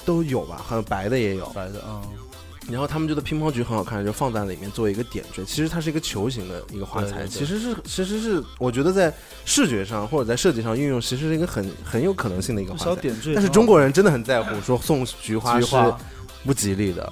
[0.05, 1.45] 都有吧，还有白的也有。
[1.51, 2.01] 白的啊？
[2.69, 5.43] 然后他们觉得乒乓菊很好看，就放在里面作为一个点缀。
[5.45, 9.13] 其实它是一个球形的一个花材，对对对其实是其实是我觉得在
[9.45, 12.85] 视觉上或者在设计上运用，其实是一个很很有可能性的一个花材。
[12.85, 13.33] 小点缀。
[13.33, 15.75] 但是中国人真的很在乎，说送菊花是
[16.45, 17.11] 不吉利的。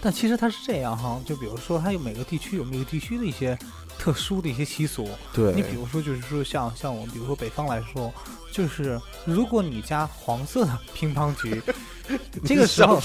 [0.00, 3.58] 但其实它是这样哈，就比如说它有每个地区有每个地区的一些
[4.06, 5.08] 特殊的一些习俗。
[5.32, 8.12] 对，你比如说，就是说像像我们，比如说北方来说，
[8.52, 11.60] 就是如果你加黄色的乒乓菊，
[12.46, 13.00] 这个时候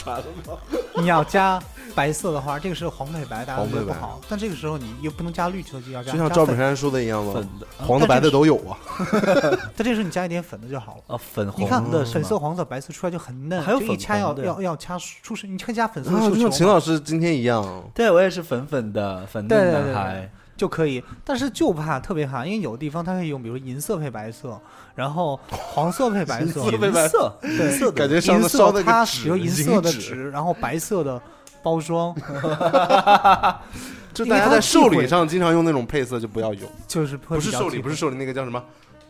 [0.98, 1.60] 你要加
[1.96, 4.22] 白色的话，这个时候黄配白，大家觉得不好。
[4.30, 6.30] 但这个时候你又不能加绿色，就要加就像。
[6.30, 7.34] 赵本山说的一样吗？
[7.34, 8.78] 粉的黄的白的都有啊。
[9.76, 11.16] 但这个时候你加一点粉的就好了。
[11.16, 24.62] 啊粉你看红的粉色、黄色、白色出来就很嫩，还有粉就一掐要的要要掐出生，你可以加粉色就像秦老师今天一样，对我也是粉粉的粉对嫩男孩，就可以，但是就怕特别怕，因为有的地方它可以用，比如银色配白色，
[24.94, 31.20] 然后 黄色配白色，银色配白银色银色的感觉上银色头烧那个纸，它使用银色的纸，然后白色的
[31.64, 32.14] 包装，
[34.14, 38.64] 就大家在寿礼上经常用那种配色就不要用，就是会不是寿礼，不是寿礼，那个叫什么？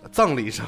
[0.10, 0.66] 葬礼上，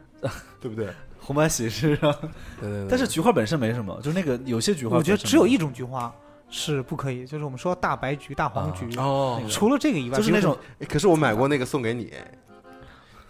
[0.60, 0.90] 对不对？
[1.18, 2.12] 红白喜事上，
[2.60, 2.86] 对对对。
[2.90, 6.12] 但是菊花本身没什么，就是那个有些菊花，我觉得只有一种菊花
[6.48, 12.30] 是不可以，就是我们说大白菊、大黄菊，哦除了这个以外，就是那种哎可是我买过那个送给你，哎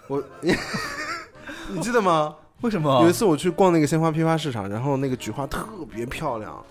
[0.08, 0.22] 我
[1.68, 2.34] 你记得吗？
[2.62, 6.64] 为什么有一次我去逛那个鲜花批发市场，然后那个菊花特别漂亮，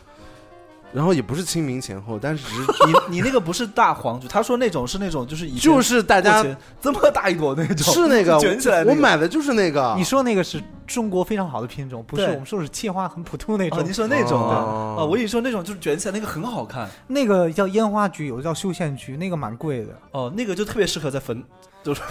[0.92, 6.44] 然后也不是清明前后，但是只是你你那个不是大黄菊，他说那种是那种就是以前就是大家
[6.82, 9.94] 这么大一朵那种，是那个卷起来那个我买的就是那个。
[9.98, 19.98] 你说那个是中国非常好的品种，不是我们说是切花很普通那哦，种你，说那种的哦啊，我跟你说那种就是卷起来那个很好看那个叫烟花菊，有的叫绣线菊，那个蛮贵的。
[20.12, 21.44] 哦，那个就特别适合在坟，
[21.84, 22.02] 就 是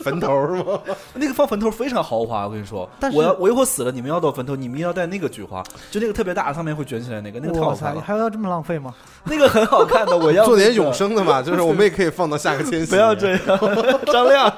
[0.00, 0.80] 坟头是吗？
[1.14, 8.94] 那个放坟头非常豪华，我跟你说，但是我要我一会儿死了，你们要到坟头，你们要带那个菊花，就那个特别大，上面会卷起来那个，那个太好，看了，还要这么浪费吗？
[9.24, 12.90] 那个很好看的，我要那个 做点永生的嘛，就是 我们也可以放到下个千禧。
[12.90, 13.40] 不要这样，
[14.06, 14.52] 张亮，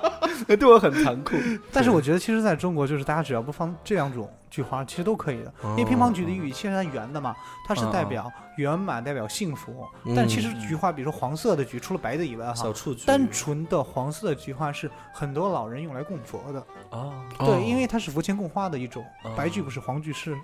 [0.46, 1.37] 对我很残酷。
[1.72, 5.53] 但是我觉得，其实在中国，就是大家只要不放这两种菊花，其实都可以的。
[5.62, 7.35] 因为乒乓菊的寓意其实它圆的嘛，
[7.67, 9.87] 它是代表圆满，代表幸福。
[10.05, 16.61] 嗯但其实菊花，比如说黄色的菊，除了白的以外，哈小，雏菊，单纯的黄色的菊花是很多老人用来供佛的。
[16.90, 19.31] 哦，哦对，因为它是佛前供花的一种哦。
[19.37, 20.37] 白菊不是，黄菊是。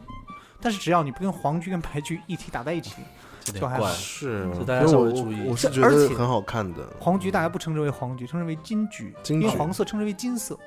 [0.63, 2.97] 但是只要你不跟黄菊跟白菊一起打在一起，
[3.45, 3.93] 就还好有点怪。
[3.93, 6.87] 是，所以我稍微注意我是觉而且得很好看的。
[7.01, 10.59] 黄菊大家不称之为黄菊，称之为，金菊因为黄色称之为金色。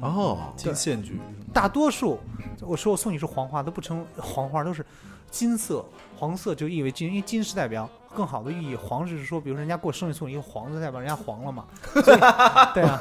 [0.00, 1.18] 哦，金线菊，
[1.52, 2.18] 大多数
[2.60, 4.84] 我说我送你是黄花都不称黄花，都是
[5.30, 5.84] 金色，
[6.16, 12.18] 黄色就意味金，因为金是代表更好的寓意，黄是说比如人家过生日送你一个黄色，代表人家黄了嘛，所以
[12.74, 13.00] 对啊，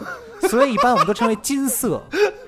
[0.50, 2.02] 所以一般我们都称为金色，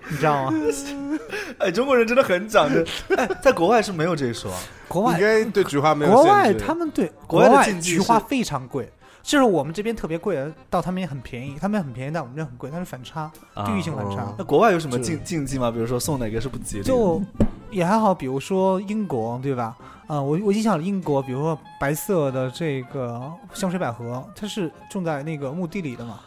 [0.09, 0.53] 你知道吗？
[1.59, 2.83] 哎，中国人真的很讲究。
[3.17, 4.51] 哎，在国外是没有这一说。
[4.87, 8.89] 国外应该对菊花没有国外他们对国外的禁忌菊花非常贵。
[9.27, 13.29] 就是我们这边特别贵，到他们也很便宜，他们很便宜，但我们这很贵，它是反差，
[13.65, 14.23] 地域性反差。
[14.23, 15.69] 哦那国外有什么就禁禁忌吗？
[15.69, 16.87] 比如说送哪个是不吉利的？
[16.87, 17.21] 就
[17.69, 19.75] 也还好，比如说英国，对吧？
[20.07, 26.21] 啊、我我印象里英国，比如说白色的这个香水百合，它是种在那个墓地里的嘛。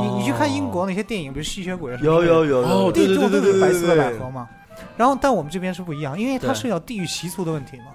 [0.00, 4.48] 你你去看英国那些电影，比如吸血鬼啊什么的，有有有有地种都对对对是白色的百合嘛。
[4.96, 7.86] 然后，但我们这边是不一样，因为它对涉及到地域习俗的问题嘛。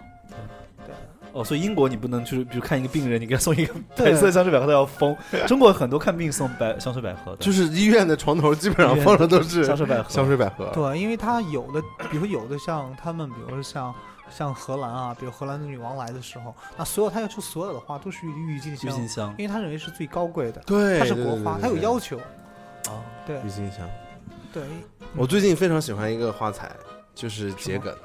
[1.33, 5.15] 哦，所以英国你不能去，比如看一个病人，你给他送一个白色香水百合，他要疯。
[5.47, 10.09] 中国很多看病送白香水百合的，就是医院的床头基本上放的都是香水百合。
[10.09, 10.69] 香水百合。
[10.73, 13.93] 对，因为它有的，比如说有的像他们，比如说像
[14.29, 21.97] 像荷兰啊，比如荷兰的女王来的时候，那所有他要出所有的花都是郁郁金郁，金香因为他认为是最高贵的，对，它是国花，它有要。
[21.97, 22.17] 求。
[22.89, 23.87] 啊，对郁金香，
[24.51, 24.63] 对，
[25.15, 26.71] 我最近非常喜欢一个花材，
[27.13, 27.95] 就是桔梗，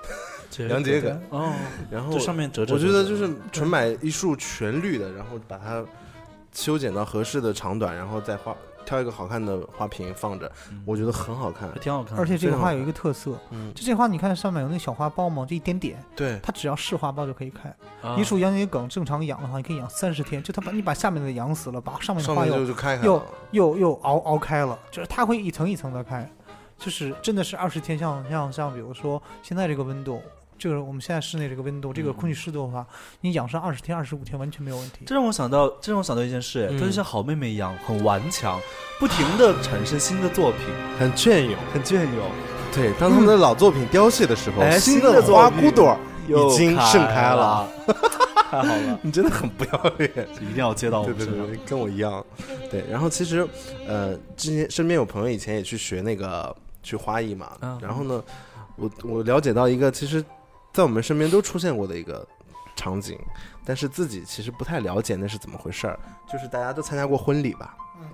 [0.68, 1.20] 洋桔梗。
[1.30, 1.52] 哦，
[1.90, 2.74] 然后这上面折折。
[2.74, 5.84] 我觉得就是纯买一束全绿的，然后把它
[6.52, 11.78] 修剪到合适的长短，然后再花挑一个好看的花瓶放着，嗯我觉得很好看还。
[11.78, 12.22] 挺好看的。
[12.22, 15.44] 而且这个花有一个特色，嗯，就这花你看上面有那个小花苞吗？
[15.44, 17.68] 就一点点，对，它只要是花苞就可以开。
[18.00, 22.64] 啊一束洋桔梗正常养的话，你可以养三十天，就它把你把下面的养死了，把上面的花又
[23.02, 23.22] 又。
[23.52, 26.28] 又又熬熬开了，就是它会一层一层的开，
[26.78, 30.20] 就是真的是二十天像像像比如说现在这个温度，
[30.58, 32.86] 就是我们现在室内这个温度，这个空气湿度的话，
[33.20, 35.04] 你养上二十天、二十五天完全没有问题。
[35.06, 38.60] 这让我想到，这让我想到一件事，嗯她就像好妹妹一样，很顽强，
[38.98, 40.60] 不停的产生新的作品，
[40.98, 41.54] 很隽永。
[41.72, 42.30] 很隽永。
[42.74, 47.68] 对，当他们的老作品凋谢的时候，哎新新的花骨朵儿已经盛开了了，
[48.50, 50.10] 太好了， 你真的很不要脸。
[50.42, 51.36] 一定要接到我们身上。
[51.36, 52.22] 对对对，跟我一样。
[52.70, 53.48] 对，然后其实，
[53.86, 58.22] 呃，之前身边有朋友以前也去学那个去花艺嘛，嗯然后呢，
[58.76, 60.22] 我我了解到一个，其实，
[60.76, 62.22] 在我们身边都出现过的一个
[62.76, 63.18] 场景，
[63.64, 65.98] 但是自己其实不太了解那是怎么回事儿，
[66.30, 67.74] 就是大家都参加过婚礼吧。
[67.98, 68.06] 嗯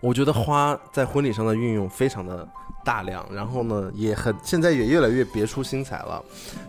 [0.00, 2.48] 我觉得花在婚礼上的运用非常的
[2.82, 6.24] 大量，然后呢，也很现在也越来越别出心裁了。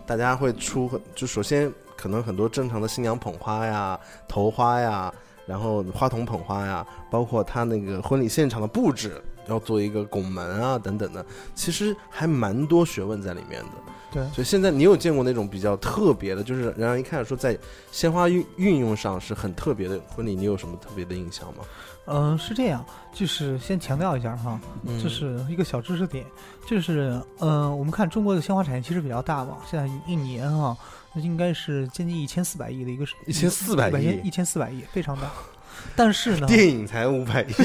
[0.06, 5.12] 大家会出，就首先可能很多正常的新娘捧花呀、头花呀，
[5.46, 13.70] 然后花筒捧花呀，包括他那个婚礼现场的布置，要做一个拱门啊等等的，其实还蛮多学问在里面的。
[14.14, 17.58] 对所以现在你有见过那种比较特别的，就是然后一看说在
[17.90, 21.64] 鲜花运运用上是很特别的婚礼，你有什么特别的印象吗？
[22.06, 26.24] 嗯、是这样，就是先强调一下哈，嗯这是一个小知识点，
[26.68, 30.76] 就是嗯、我们看中国的鲜花产业其实比较大嘛，现在一年哈，
[31.12, 35.28] 那应该是接近一千四百亿的一个一千四百亿一千四百亿，非常大。
[35.96, 37.52] 但是呢，电影才五百亿，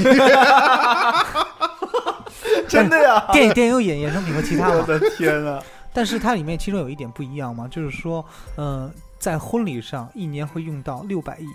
[2.67, 3.27] 真的呀！
[3.31, 5.61] 电影电影有衍衍生品和其他嘛， 我的天啊！
[5.93, 8.23] 但是它里面其中有一点不一样嘛，就是说，
[8.57, 11.45] 嗯、在婚礼上一年会用到六百亿，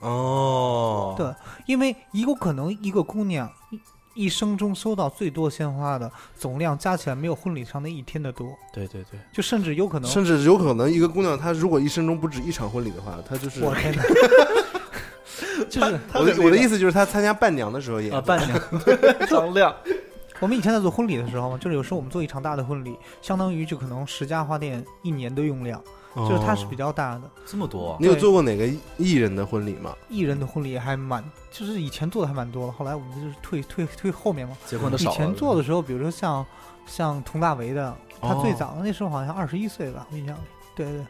[0.00, 1.32] 哦，对
[1.66, 3.80] 因为一个可能一个姑娘一
[4.24, 14.02] 一生中收到最多鲜花的总量加起来没有婚礼上那一天的多，对对对，就甚至有可能，甚至有可能一个姑娘她如果一生中不止一场婚礼的话，她就是我天哪，
[15.70, 18.60] 就是我的我的意思就是她参加伴娘的时候也啊，伴娘
[19.30, 19.72] 张亮，
[20.40, 25.82] 我们以前在做婚礼的时候嘛，就是有时候我们做一场大的婚礼，相当于就可能十家花店一年的用量，
[26.16, 26.88] 就是它是比较。
[26.92, 27.22] 大的。
[27.46, 29.94] 这么多你有做过哪个艺人的婚礼吗？
[30.08, 34.56] 艺人的婚礼还蛮，就是以前做的还蛮多的，后来我们就是退退退后面嘛。
[34.66, 35.16] 以结婚的少了。
[35.16, 36.44] 前做的时候，比如说像
[36.86, 40.40] 像佟大为的，他最哦早的那时候好像二十一岁吧，我印象里。
[40.74, 41.04] 对对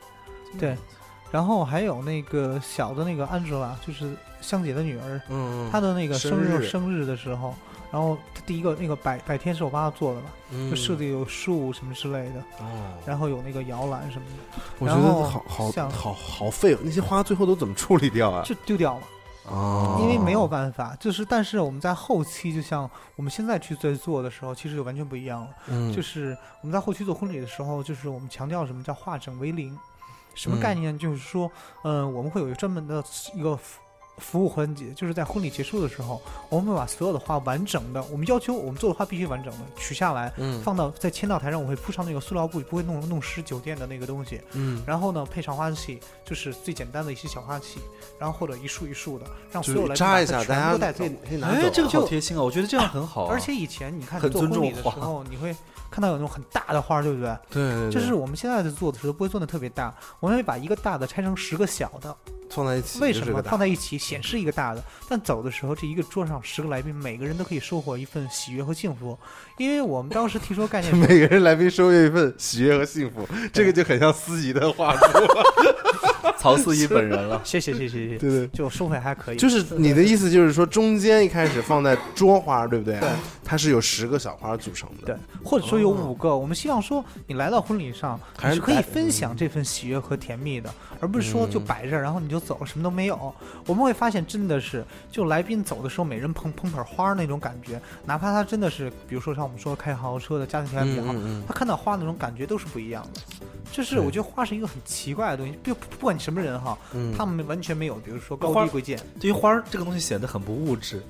[0.59, 0.77] 对，
[1.31, 7.55] 然后还有那个小的那个 Angela，就是香姐的女儿，嗯，她的那个生日生日的时候，
[7.91, 18.43] 然后她第一个那个百百天是我帮她做的吧，嗯就设计有树什么之类的，哦，然后有那个摇篮什么的，我觉得好好像好好费，那些花最后都怎么处理掉啊？
[18.45, 19.03] 就丢掉了。
[19.51, 25.49] 哦，因为没有办法，就是但是我们在后期，就像我们现在去在做的时候，其实就完全不一样了。
[25.69, 29.75] 嗯，就是我们在后期做婚礼的时候，就是我们强调什么叫化整为零，
[30.35, 30.99] 什么嗯概念？
[30.99, 31.51] 就是说，
[31.83, 33.03] 呃，我们会有一个专门的
[33.35, 33.59] 一个
[34.19, 44.41] 服务环节，就是在婚礼结束的时候，我们会把所有的花完整的，我们要求我们做的花必须完整的取下来，嗯放到在签到台上，我会铺上那个塑料布，不会弄弄湿酒店的那个东西。
[44.53, 47.81] 嗯，然后呢，配上花器，就是最简单的一些小花器，
[48.19, 52.43] 然后或者一束一束的，让所有来宾扎一下，把它全大家都带走哎，这个好贴心啊！
[52.43, 53.33] 我觉得这样很好啊。
[53.33, 55.55] 而且以前你看做婚礼的时候，你会
[55.91, 57.37] 看到有那种很大的花，对不对？
[57.51, 62.15] 对对对，就是我们现在在做的时候不会做的特别大，我们会把一个大的拆成十个小的，
[62.51, 64.83] 放在一起，为什么放在一起显示一个大的？
[65.09, 69.19] 但走的时候，这一个桌上十个来宾，每个人都可以收获一份喜悦和幸福。
[69.57, 75.01] 因为我们当时提出概念， 每个人来宾收获一份喜悦和幸福，这个就很像司仪的话术。
[76.39, 79.37] 曹思怡本人了谢谢谢谢谢谢，对对，就收费还可以。
[79.37, 82.99] 就是你的意思就是说，中间一开始放在桌花，对不对？
[83.01, 83.09] 对，
[83.45, 85.07] 它是由十个小花组成的。
[85.07, 93.35] 对，或者说有五个，我们希望说你来到婚礼上，还是你是可以分享这份喜悦和甜蜜的，而不是说就嗯摆这儿，然后你就走了，什么都没有。
[93.67, 101.15] 我们会发现，真的是就来宾走的时候，每人捧捧捧花那种感觉，哪怕他真的是，比如说像我们说开豪车的家庭条件比较好，
[101.47, 103.21] 他看到花那种感觉都是不一样的。
[103.71, 111.01] 就是我觉得花是一个很奇怪的东西，不不不管你什么人哈，嗯，他们完全没有，比如说高低贵贱，对于花儿这个东西显得很不物质，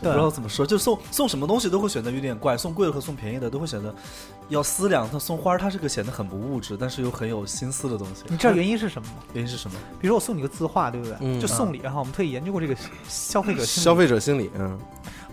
[0.00, 3.94] 不对知道怎么说，就送送什么东西都会显得有点怪，送贵的和送便宜的都会显得
[4.48, 5.08] 要思量。
[5.10, 8.24] 他送花儿，它是个显得很不物质，但是又很有心思的东西。
[8.28, 9.22] 你知道原因是什么吗？
[9.34, 9.76] 原因是什么？
[10.00, 11.16] 比如说我送你个字画，对不对？
[11.20, 12.74] 嗯就送礼哈，我们特意研究过这个
[13.08, 14.78] 消费者心理消费者心理，嗯，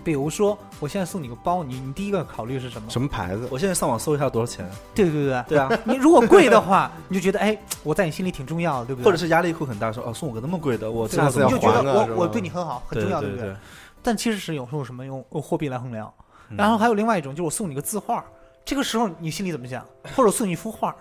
[0.04, 2.90] 比如说，我现在送你个包，你你第一个考虑是什么？
[2.90, 3.48] 什么牌子？
[3.50, 4.68] 我现在上网搜一下多少钱？
[4.94, 9.04] 对对对对啊，你如果贵的话， 你就觉得哎，我在你心里挺重要的，对不对？
[9.06, 13.56] 或者是压力会很大，说哦送我个那么贵的，我下次你就觉得我我对你很好，很重要，对不对对？
[14.02, 16.06] 但其实是有时候什么用用货币来衡量。
[16.50, 18.22] 嗯然后还有另外一种，就是我送你个字画，
[18.66, 19.82] 这个时候你心里怎么想？
[20.14, 20.94] 或者送你一幅画，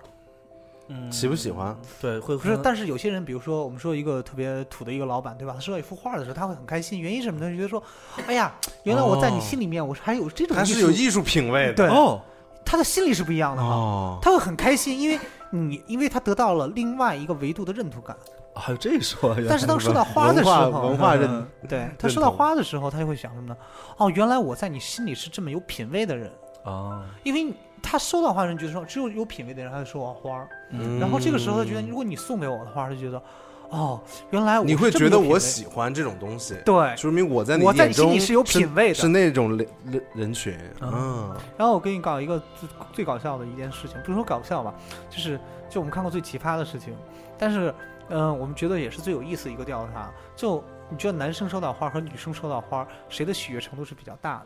[0.94, 1.76] 嗯喜不喜欢？
[2.00, 2.58] 对，会不是？
[2.64, 5.54] 但是有些人，比如说我们说一个特别土的一个老板，对吧？
[5.56, 7.50] 他收到一幅画的时候，他会很开心，原因是什么呢？
[7.50, 7.82] 就觉得说，
[8.28, 8.54] 哎呀，
[8.84, 11.74] 原来我在你心里面，我是还有这种它艺术是有艺术品味的。
[11.74, 12.22] 对，哦，
[12.64, 13.70] 他的心理是不一样的嘛。
[13.70, 18.16] 哦，他会很开心，因为你因为他得到了另外一个维度的认同感。
[18.56, 23.58] 还有这说，但是当收到花的时候，文化认嗯对他收到花的时候，他就会想什么呢？
[23.98, 26.32] 哦，原来我在你心里是这么有品位的人，
[26.64, 27.52] 哦，因为
[27.84, 30.50] 他收到花的人觉得说，只有有品位的人才会收到花儿。
[30.72, 33.22] 嗯然后这个时候他觉得，如果你送给我的话，他就觉得，
[33.70, 36.96] 哦，原来我你会觉得我喜欢这种东西，对。
[36.96, 40.58] 说明我在你我在眼中你心里是有品位的是那种人人人群。
[40.82, 44.74] 嗯嗯，然后我给你搞一个最最搞笑的一件事情，不是说搞笑吧，
[45.10, 46.96] 就是就我们看过最奇葩的事情，
[47.38, 47.70] 但是
[48.10, 50.12] 嗯、呃我们觉得也是最有意思一个调查。
[50.36, 54.46] 就你觉得男生收到花和女生收到花，谁的喜悦程度是比较大的？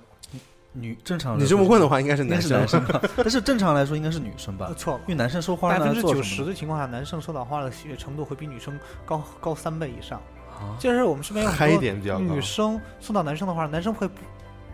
[0.79, 5.09] 女正常你这么问的话，应该是应该男生是男生吧， 但是正常来说应该是女生吧呃，， 错了因。
[5.09, 10.19] 为男生收花百分之九十的情况下，男生收到花的喜悦程度会比女生高高三倍以上。
[10.49, 10.73] 啊？
[10.79, 14.15] 就是我们身边有嗨一很多点比较高女生送到男生的花，男生会不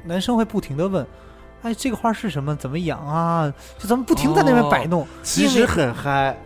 [0.06, 1.06] 男生会不停的问，
[1.62, 2.56] 哎，这个花是什么？
[2.56, 3.54] 怎么养啊？
[3.78, 6.38] 就咱们不停在那边摆弄，其实很嗨，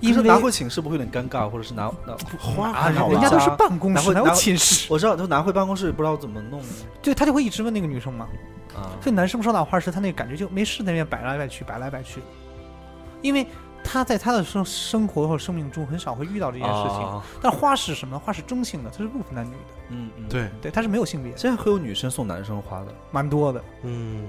[0.00, 4.86] 因为拿回寝室不会有点尴尬，或者是拿拿花啊还好人家都是办公室，拿回寝室？
[4.90, 6.60] 我知道，都拿回办公室不知道怎么弄。
[7.02, 8.28] 对他就会一直问那个女生嘛。
[8.74, 8.92] 啊。
[9.00, 12.20] 所以男生收到花时，他那个感觉就没事在那边摆来摆去，摆来摆去，
[13.22, 13.46] 因为
[13.82, 17.00] 他在他的生生活或生命中很少会遇到这件事情。
[17.02, 17.24] 啊。
[17.42, 18.18] 但花是什么？
[18.18, 19.58] 花是中性的，它是不分男女的，
[19.90, 23.62] 嗯嗯，对，对，它是没有性别的，现在会有女生送男生花的，蛮多的。
[23.82, 24.24] 嗯，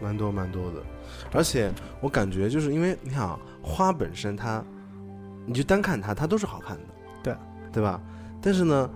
[0.00, 0.82] 蛮多蛮多的，
[1.32, 4.64] 而且我感觉就是因为你看啊，花本身它，
[5.46, 6.82] 你就单看它，它都是好看的，
[7.22, 7.34] 对。
[7.72, 8.00] 对吧？
[8.42, 8.90] 但是呢，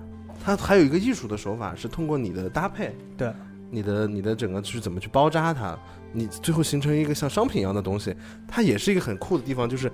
[0.44, 3.32] 它还有一个艺术的手法是通过你的搭配，对，
[3.70, 5.78] 你的你的整个去怎么去包扎它，
[6.12, 8.12] 你最后形成一个像商品一样的东西，
[8.48, 9.92] 它也是一个很酷的地方，就是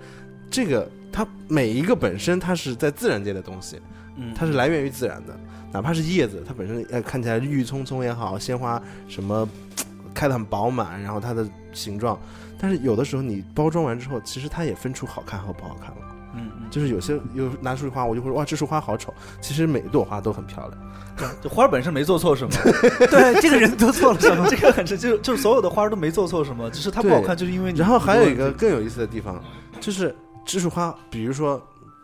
[0.50, 3.78] 这个它每一个本身它是在自然界的东西，
[4.16, 4.33] 嗯。
[4.35, 5.38] 它是来源于自然的，
[5.70, 9.46] 哪怕是叶子，它本身呃看起来郁郁葱葱也好，鲜花什么
[10.14, 12.18] 开的很饱满，然后它的形状，
[12.61, 15.96] 但是有的时候你包装完之后，其实它也分出好看和不好看了。
[16.33, 21.31] 嗯嗯，就是有些有拿出去花，我就会说哇，这束花好丑，其实每一朵花都很漂亮。
[21.42, 22.55] 就花本身没做错什么，
[23.11, 24.46] 对，这个人做错了什么？
[24.49, 29.42] 这个很是就就是所有的花都没做错什么，只是它不好看，就是因为你然后还有一个更有意思的地方，
[29.81, 31.61] 就是这束花，比如说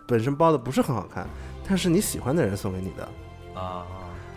[0.08, 1.26] 本身包的不是很好看，
[1.68, 3.08] 但是你喜欢的人送给你的，
[3.60, 3.86] 啊，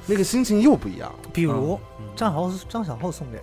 [0.06, 1.12] 那个心情又不一样。
[1.34, 3.40] 比如嗯张豪张小厚送给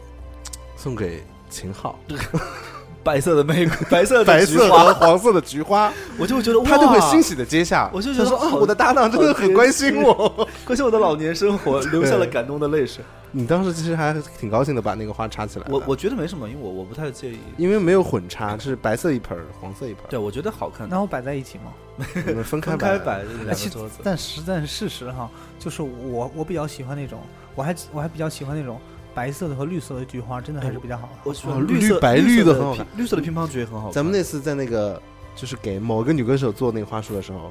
[0.76, 1.98] 送给秦昊，
[3.02, 7.88] 白色的玫瑰， 白色的白色菊花和黄色的菊花， 我就会觉得他就会欣喜的接下。
[7.92, 10.48] 我就觉得说啊，我的搭档真的很关心我。
[10.64, 13.04] 关心我的老年生活，流下了感动的泪水。
[13.32, 15.66] 你当时其实还挺高兴的，把那个花插起来。
[15.68, 17.38] 我我觉得没什么，因为我我不太介意。
[17.58, 20.88] 因为没有混插，是白色一盆，黄色一盆，对，我觉得好看。
[20.88, 21.72] 那我摆在一起嘛。
[22.28, 23.22] 我们分开分开摆。
[23.44, 25.28] 两个桌子，但实在是事实哈，
[25.58, 27.20] 就是我我比较喜欢那种，
[27.54, 28.80] 我还我还比较喜欢那种
[29.16, 31.14] 白色的和绿色的菊花，真的还是比较好的。
[31.24, 33.92] 我喜哦欢绿色绿白绿的很好看绿色的乒乓菊也很好看。
[33.92, 35.00] 咱们那次在那个
[35.34, 37.50] 就是给某个女歌手做那个花束的时候，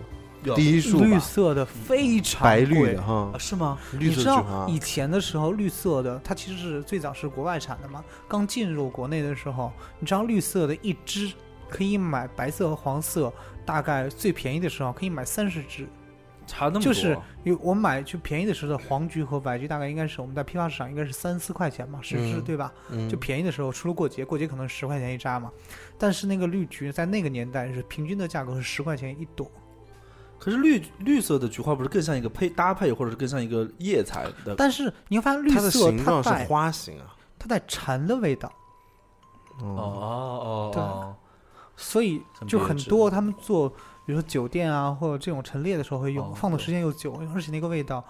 [0.55, 3.80] 第一束绿色的非常白绿哈啊，是吗？
[3.93, 8.03] 绿你知道以前的时候，绿色的它其实是最早是国外产的嘛。
[8.28, 11.34] 刚进入国内的时候，你知道绿色的一支
[11.68, 13.34] 可以买白色和黄色，
[13.66, 15.88] 大概最便宜的时候可以买三十支。
[16.45, 22.71] 差那么多，就是因为我买就便宜的时候，黄菊和白菊大概应该是我们在批发市场应该是三四块钱嘛，十支、嗯对吧？
[22.89, 25.51] 嗯就便宜的时候，除了过节，过节可能十块钱一扎嘛。
[25.97, 29.49] 但是那个绿菊在那个年代是平均的价格是十块钱一朵。
[30.37, 34.53] 可是绿绿色的菊花不是更像一个配搭配，或者是更像一个叶材的？
[34.55, 37.15] 但是你会发现绿它的色形状是花形啊。
[37.39, 38.51] 它带蝉的味道。
[39.61, 41.15] 哦哦哦，
[41.78, 48.05] 所以就很多他们做，比如说酒店啊，或者这种陈列的时候会用，哦放的时间又久，而且那个味道，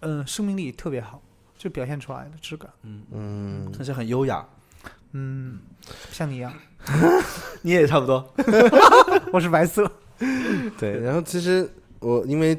[0.00, 1.20] 嗯、生命力特别好，
[1.56, 2.70] 就表现出来的质感。
[2.82, 4.46] 嗯，嗯，而且很优雅。
[5.12, 5.58] 嗯，
[6.10, 6.52] 像你一样，
[7.62, 8.32] 你也差不多。
[9.32, 9.90] 我是白色。
[10.78, 11.00] 对。
[11.00, 11.68] 然后其实
[11.98, 12.56] 我因为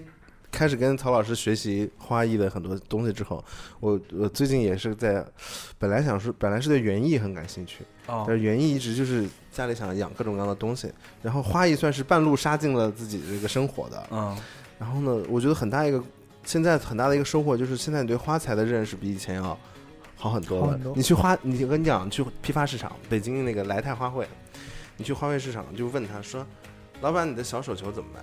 [0.51, 3.43] 开始跟曹老师学习花艺的很多东西之后，
[3.79, 5.25] 我我最近也是在，
[5.79, 10.91] 本来想说本来是对园艺很感兴趣，哦但是园艺一直就是家里想养各种各样的东西，
[11.21, 14.07] 然后花艺算是半路杀进了自己这个生活的。
[14.11, 14.37] 嗯，
[14.77, 16.03] 然后呢，我觉得很大一个
[16.43, 19.57] 现在很大的一个收获就是现在你对花材的认识比以前要
[20.17, 20.77] 好很多了。
[20.77, 24.25] 多你去花，你我跟你讲，去批发市场，北京那个来泰花卉，
[24.97, 26.45] 你去花卉市场就问他说
[27.01, 28.19] ：“老板，你的小手球怎么卖？”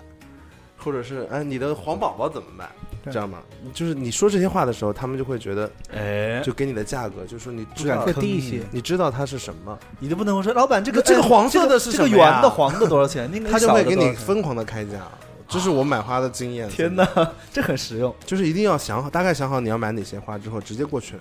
[0.79, 2.69] 或者是哎，你的黄宝宝怎么卖？
[3.11, 3.39] 知道吗？
[3.73, 13.31] 就是你说这些话的时候，他们就会觉得，哎，就给你的价格，就说你知道低一些你你知道它是什么，你就不能说老板这个这个哎黄色的是这个什么呀圆的黄的多少钱？
[13.33, 15.07] 那个他就会给你疯狂的开价。
[15.49, 16.69] 这是我买花的经验。
[16.69, 17.09] 天哪！
[17.51, 18.15] 这很实用。
[18.27, 21.15] 就是一定要想好，大概想好你要买哪些花之后，直接过去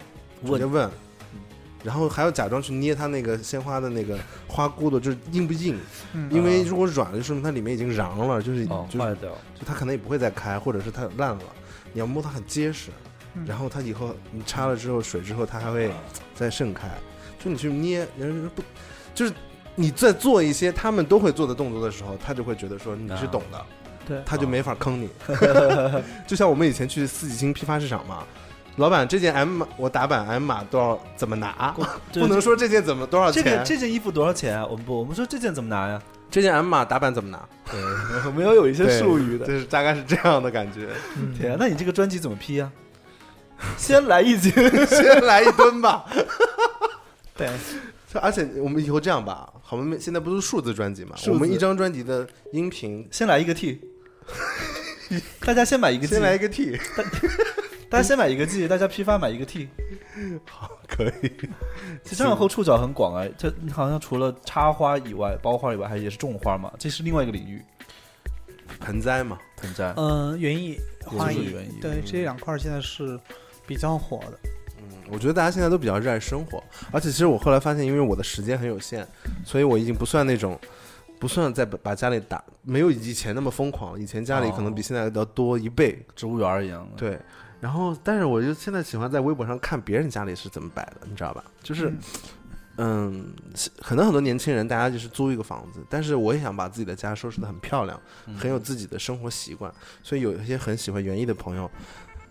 [0.45, 0.91] 直接问问，
[1.84, 4.17] 然后还要假装去捏它那个鲜花的那个
[4.47, 5.78] 花骨朵，就是硬不硬？
[6.13, 9.30] 嗯，因为如果软了，就说明它里面已经瓤了，就是哦，就坏掉。
[9.55, 11.43] 就它可能也不会再开，或者是它烂了。
[11.93, 12.91] 你要摸它很结实，
[13.36, 15.91] 嗯然后它以后你插了之后水之后，它还会
[16.36, 16.89] 再盛开。
[17.39, 18.63] 就你去捏，人家不
[19.13, 19.34] 就是
[19.75, 23.65] 你在做一些他们都会做的动作的时候，他就会觉得说你是懂的。
[24.07, 25.09] 对，他就没法坑你。
[26.25, 28.23] 就像我们以前去四季青批发市场嘛，
[28.78, 31.75] 老板这件 M 码我打版 M 码多少怎么拿？
[32.13, 33.57] 不 能说这件怎么多少这钱？
[33.57, 34.65] 个这件衣服多少钱啊？
[34.65, 36.01] 我们不，我们说这件怎么拿呀？
[36.30, 37.43] 这件 M 码打版怎么拿？
[37.71, 37.80] 对，
[38.25, 39.45] 我们要有一些术语的。
[39.45, 40.89] 就是大概是这样的感觉。
[41.17, 42.71] 嗯天啊，那你这个专辑怎么批啊？
[43.78, 44.51] 先来一斤，
[44.86, 46.05] 先来一吨吧。
[47.36, 47.49] 对，
[48.21, 51.15] 而且我们以后这样吧，好，我们现在不是数字专辑嘛？
[51.28, 53.82] 我们一张专辑的音频先来一个 T。
[55.39, 56.78] 大家先买一个先来一个 T，
[57.89, 59.69] 大家先买一个 G，大家批发买一个 T。
[60.49, 61.31] 好可以。
[62.03, 67.61] 其实张小厚触角很广哎，这你好像除了插花以外，包花以外，还也是种花嘛，这是另外一个领域。
[68.81, 73.17] 盆栽嘛，盆栽，嗯，园艺、花艺园艺，对这两块儿现在是
[73.65, 74.38] 比较火的。
[74.43, 76.61] 嗯我觉得大家现在都比较热爱生活，
[76.91, 79.07] 而且其实我后来发现，因为我的时间很有限，
[79.45, 80.59] 所以我已经不算那种，
[81.17, 83.97] 不算在把把家里打，没有以前那么疯狂。
[83.97, 86.97] 以前家里可能比现在要多一倍，植物园一样的。
[86.97, 87.17] 对。
[87.60, 91.43] 然后，但是我就现在喜欢在微博上看别人家里是怎么摆的，你知道吧？
[91.64, 91.91] 就是，
[92.78, 97.99] 嗯，是可能很多年轻人大家就是租一个房子，但是我也想把自己的家收拾得很漂亮，
[98.38, 99.74] 很有自己的生活习惯。
[100.03, 101.70] 所以有一些很喜欢园艺的朋友，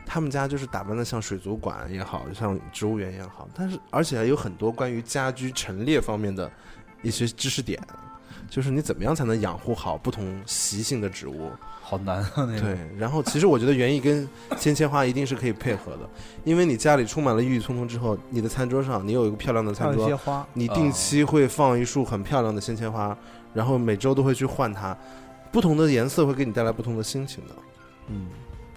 [0.06, 6.48] 他们家就是打扮的像水族馆也好像植物园也好，但是而且还有很多关于家居陈列方面的
[7.02, 7.82] 一些知识点，
[8.48, 11.50] 就是你怎么样才能养护好不同习性的植物。
[11.88, 12.60] 好难啊， 那个。
[12.60, 16.00] 对，然后其实我觉得园艺跟鲜切花一定是可以配合的，
[16.42, 23.16] 因为你家里充满了郁郁葱葱之后，你的餐桌上你有一个漂亮的餐桌，有一些花，你定期会放一束很漂亮的鲜切花，
[23.54, 24.96] 然后每周都会去换它，
[25.52, 27.54] 不同的颜色会给你带来不同的心情的。
[28.08, 28.26] 嗯，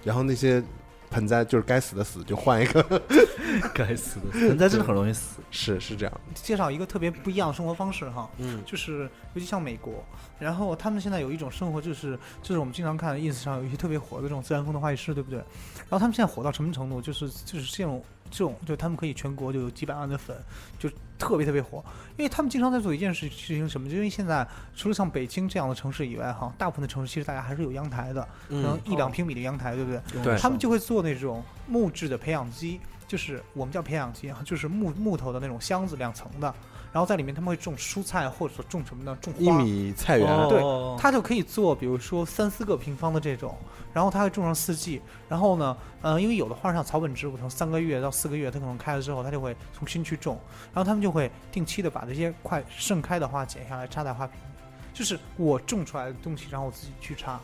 [0.03, 0.64] 然后那些
[1.10, 3.01] 盆栽就是该死的死，就换一个，
[3.74, 5.39] 该死的，盆栽真的很容易死。
[5.51, 6.22] 是是这样。
[6.36, 10.03] 介绍一个特别不一样的生活方式哈，嗯就是尤其像美国，
[10.38, 15.39] 然后他们现在有一种生活，就是就是我们经常看 ins 上有一些特别火的这种自然风的花艺师，对不对？
[15.39, 17.01] 然后他们现在火到什么程度？
[17.01, 20.36] 就是就是这种这种，就他们可以全国就有几百万的粉，
[20.77, 21.84] 就特别特别火，
[22.17, 23.89] 因为他们经常在做一件事事情，什么？
[23.89, 30.23] 就因为现在除了像北京这样的城市以外，哈，大部分的城市其实大家还是有阳台的，可能嗯，一两平米的阳台，对不对？
[30.23, 36.53] 对他们就会做那种木质的培养基，就是我们叫培养基啊，就是木木头的那种箱子，两层的，
[36.91, 39.17] 然后在里面他们会种蔬菜或者说种什么呢？
[39.21, 39.39] 种花。
[39.39, 43.55] 一米菜园，哦对他就可以做，比如说三四个平方的这种，
[43.93, 50.39] 然后他会种上四季，然后呢，呃，因为有的花像草本植物，从三个月到四个月，它可能开了之后，它就会重新去种，
[50.73, 54.45] 然后他们就会定期的把这些快盛开的花剪下来插在花瓶里，
[54.93, 57.39] 就是我种出来的东西，然后我自己去插，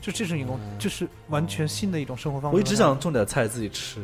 [0.00, 2.54] 就这是一种，这是完全新的一种生活方式。
[2.54, 4.00] 我一直想种点菜自己吃，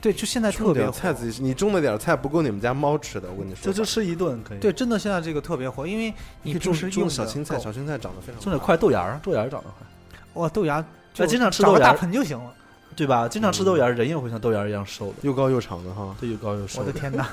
[0.00, 3.62] 对，就现在特别菜自己吃，你种的点菜不够你们家猫吃的，我跟你说吧。
[3.66, 4.58] 就就吃一顿可以。
[4.58, 12.54] 对，真的现在这个特别火，因为你你种种小青菜，小青菜长得非常种点快豆芽儿，豆芽儿长得快，哇豆芽，就哎经常吃豆芽大盆就行了。
[12.96, 13.28] 对吧？
[13.28, 16.14] 经常吃豆芽儿，人也会像豆芽儿一样瘦的，又高又长的哈。
[16.20, 16.92] 对，又高又瘦我的。
[16.92, 17.26] 天哪！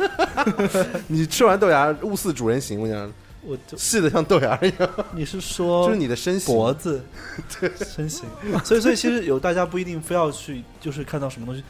[1.07, 3.13] 你吃完豆芽物似主人形，我跟你讲，
[3.43, 6.53] 我细的像豆芽一样， 你是说就是你的身形。
[6.53, 7.03] 脖子，
[7.59, 8.25] 对身形，
[8.63, 11.63] 所以所以其实有大家不一定非要去，就是看到什么东西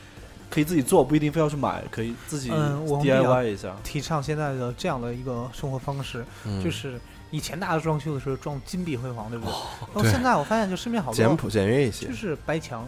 [0.50, 3.76] 可以自己做，不一定非要去买，可以自己嗯我们 DIY 一下。
[3.84, 7.00] 提倡现在的这样的一个生活方式，嗯就是
[7.32, 9.52] 以前大家装修的时候装金碧辉煌，对不对？
[9.54, 12.14] 然后对现在我发现，就身边好多简朴简约一些就。
[12.14, 12.88] 是白墙，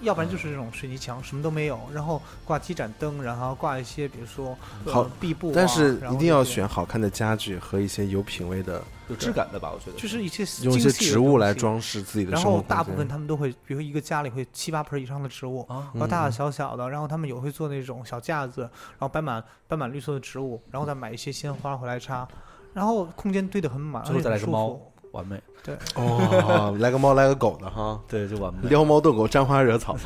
[0.00, 9.72] 要不然就是这种水泥墙，什么都没有，然后挂几盏灯，然后挂一些比如说呃好壁布啊、但是一定要，选好看的家具和一些有品位的，有质感的吧？
[9.72, 11.54] 我觉得就是一些用一些植物来。
[11.56, 12.42] 装饰自己的然。
[12.42, 22.28] 后大部分他们都会，比如一个家里会七八盆以上的植物，啊，然后大大嗯小小的，然后他们也会做那种小架子，然后摆满摆满绿色的植物，然后再买一些鲜花回来插，
[22.74, 24.92] 然后空间堆得很满，最后而且舒再来个猫服。
[25.12, 28.68] 完美，对哦， 来个猫来个狗的哈，对，就完美。
[28.68, 29.96] 撩猫逗狗，沾花惹草。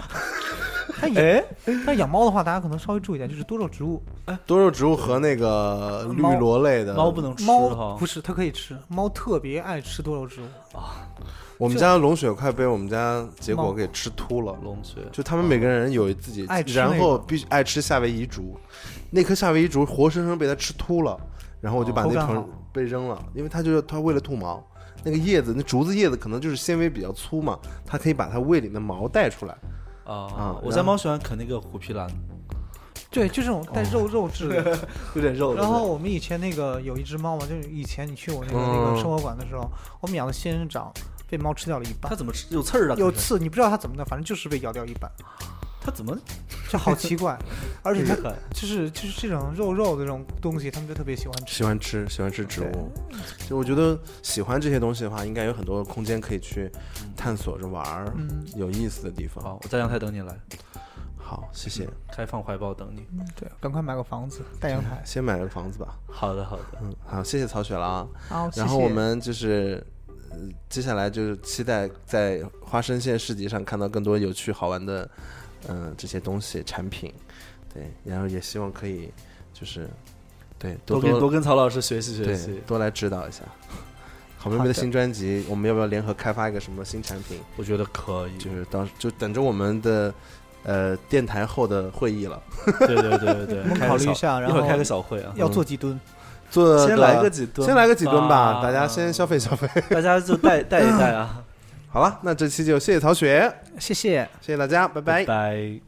[1.01, 1.44] 它养，
[1.86, 4.03] 但养猫的话，大家可能稍微注意点，就是多肉植物。
[4.26, 8.76] 哎多肉植物和那个绿萝类的猫不能吃猫不，是，它可以吃。
[8.88, 11.09] 猫特别爱吃多肉植物啊。
[11.57, 14.57] 我们家的龙血快被我们家结果给吃秃了。
[14.62, 18.59] 龙血就他们每个人有自己爱，吃然后必须爱吃夏威夷竹，
[19.11, 21.18] 那颗夏威夷竹活生生被它吃秃了，
[21.61, 24.62] 然后我就把那盆被扔了，因为它就是它为了吐毛，
[25.05, 29.55] 那个叶子那竹子叶子可能就是纤维比较粗嘛，它可以把它胃里的毛带出来。
[30.11, 32.11] 啊啊，我家猫喜欢啃那个虎皮兰，
[33.11, 34.78] 对，就这种带肉肉质的。
[35.14, 35.54] 有点肉。
[35.54, 40.92] 然后我们以前那个有一只猫嘛，就是以前你去我那个那嗯个生活馆的时候，我们养的仙人掌
[41.28, 42.46] 被猫吃掉了一半，它怎么吃？
[42.50, 42.96] 有刺儿的？
[42.96, 45.08] 有刺，你不知道它怎么的，反正就是被咬掉一半，
[45.80, 46.16] 它怎么？
[46.68, 47.38] 就好奇怪。
[47.82, 51.54] 而且它厉害就是就是这种肉肉的这种东西，他们就特别喜欢吃。
[51.56, 52.92] 喜欢吃，喜欢吃植物。
[53.48, 56.70] 就我觉得喜欢这些东西的话，应该有很多空间可以去
[57.16, 59.42] 探索着玩儿，嗯，有意思的地方。
[59.42, 60.38] 好，我在阳台等你来，
[61.16, 61.88] 好，谢谢。
[62.12, 63.06] 开放怀抱等你。
[63.34, 65.02] 对，赶快买个房子，带阳台。
[65.04, 65.98] 先买个房子吧。
[66.06, 66.62] 好的，好的。
[66.82, 68.08] 嗯，好，谢谢曹雪了啊。
[68.28, 69.84] 好，然后我们就是，
[70.30, 70.36] 呃，
[70.68, 75.08] 接下来就是期待在花生县市集上看到更多有趣好玩的，
[75.68, 77.12] 嗯、这些东西产品，
[77.72, 79.11] 对，然后也希望可以
[79.52, 79.88] 就是，
[80.58, 83.42] 对，多多跟多多跟曹老师学习学习，多来指导一下。
[84.38, 87.38] 好妹妹的新专辑，我们要不要联合开发一个什么新产品？
[87.56, 88.38] 我觉得可以。
[88.38, 90.14] 就是当就等着我们的
[90.62, 92.42] 呃电台后的会议了，
[92.80, 96.00] 对对对对对，我们考虑一下，然后一会儿开个小会啊，要做几吨。
[96.50, 99.68] 做先来个几吨，先来个几吨吧，啊大家先消费消费。
[99.90, 101.44] 大家就带带一带啊，
[101.93, 104.22] 好了，那这期就谢谢曹雪，谢谢。
[104.41, 105.80] 谢谢大家，拜拜拜。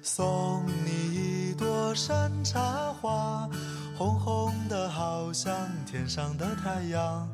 [0.00, 3.50] 送你一朵山茶花，
[3.96, 5.52] 红红的好像
[5.84, 7.28] 天上的太阳。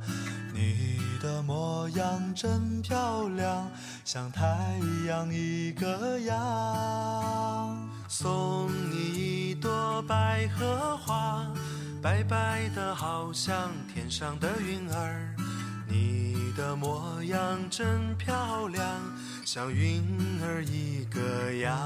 [0.54, 0.88] 你
[1.20, 3.70] 的模样真漂亮，
[4.06, 4.42] 像太
[5.06, 7.88] 阳一个样。
[8.08, 11.46] 送你一朵百合花，
[12.06, 15.34] 白白的好像天上的云儿。
[15.88, 18.80] 你的模样真漂亮，
[19.44, 20.04] 像云
[20.40, 21.76] 儿一个样。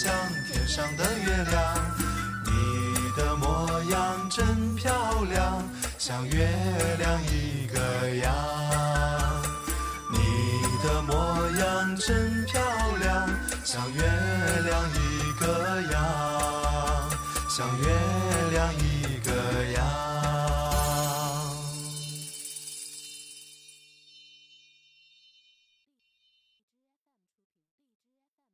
[0.00, 0.14] 像
[0.46, 1.74] 天上的月亮
[2.46, 5.60] 你的模样真漂亮
[5.98, 6.48] 像月
[7.00, 8.57] 亮一个样。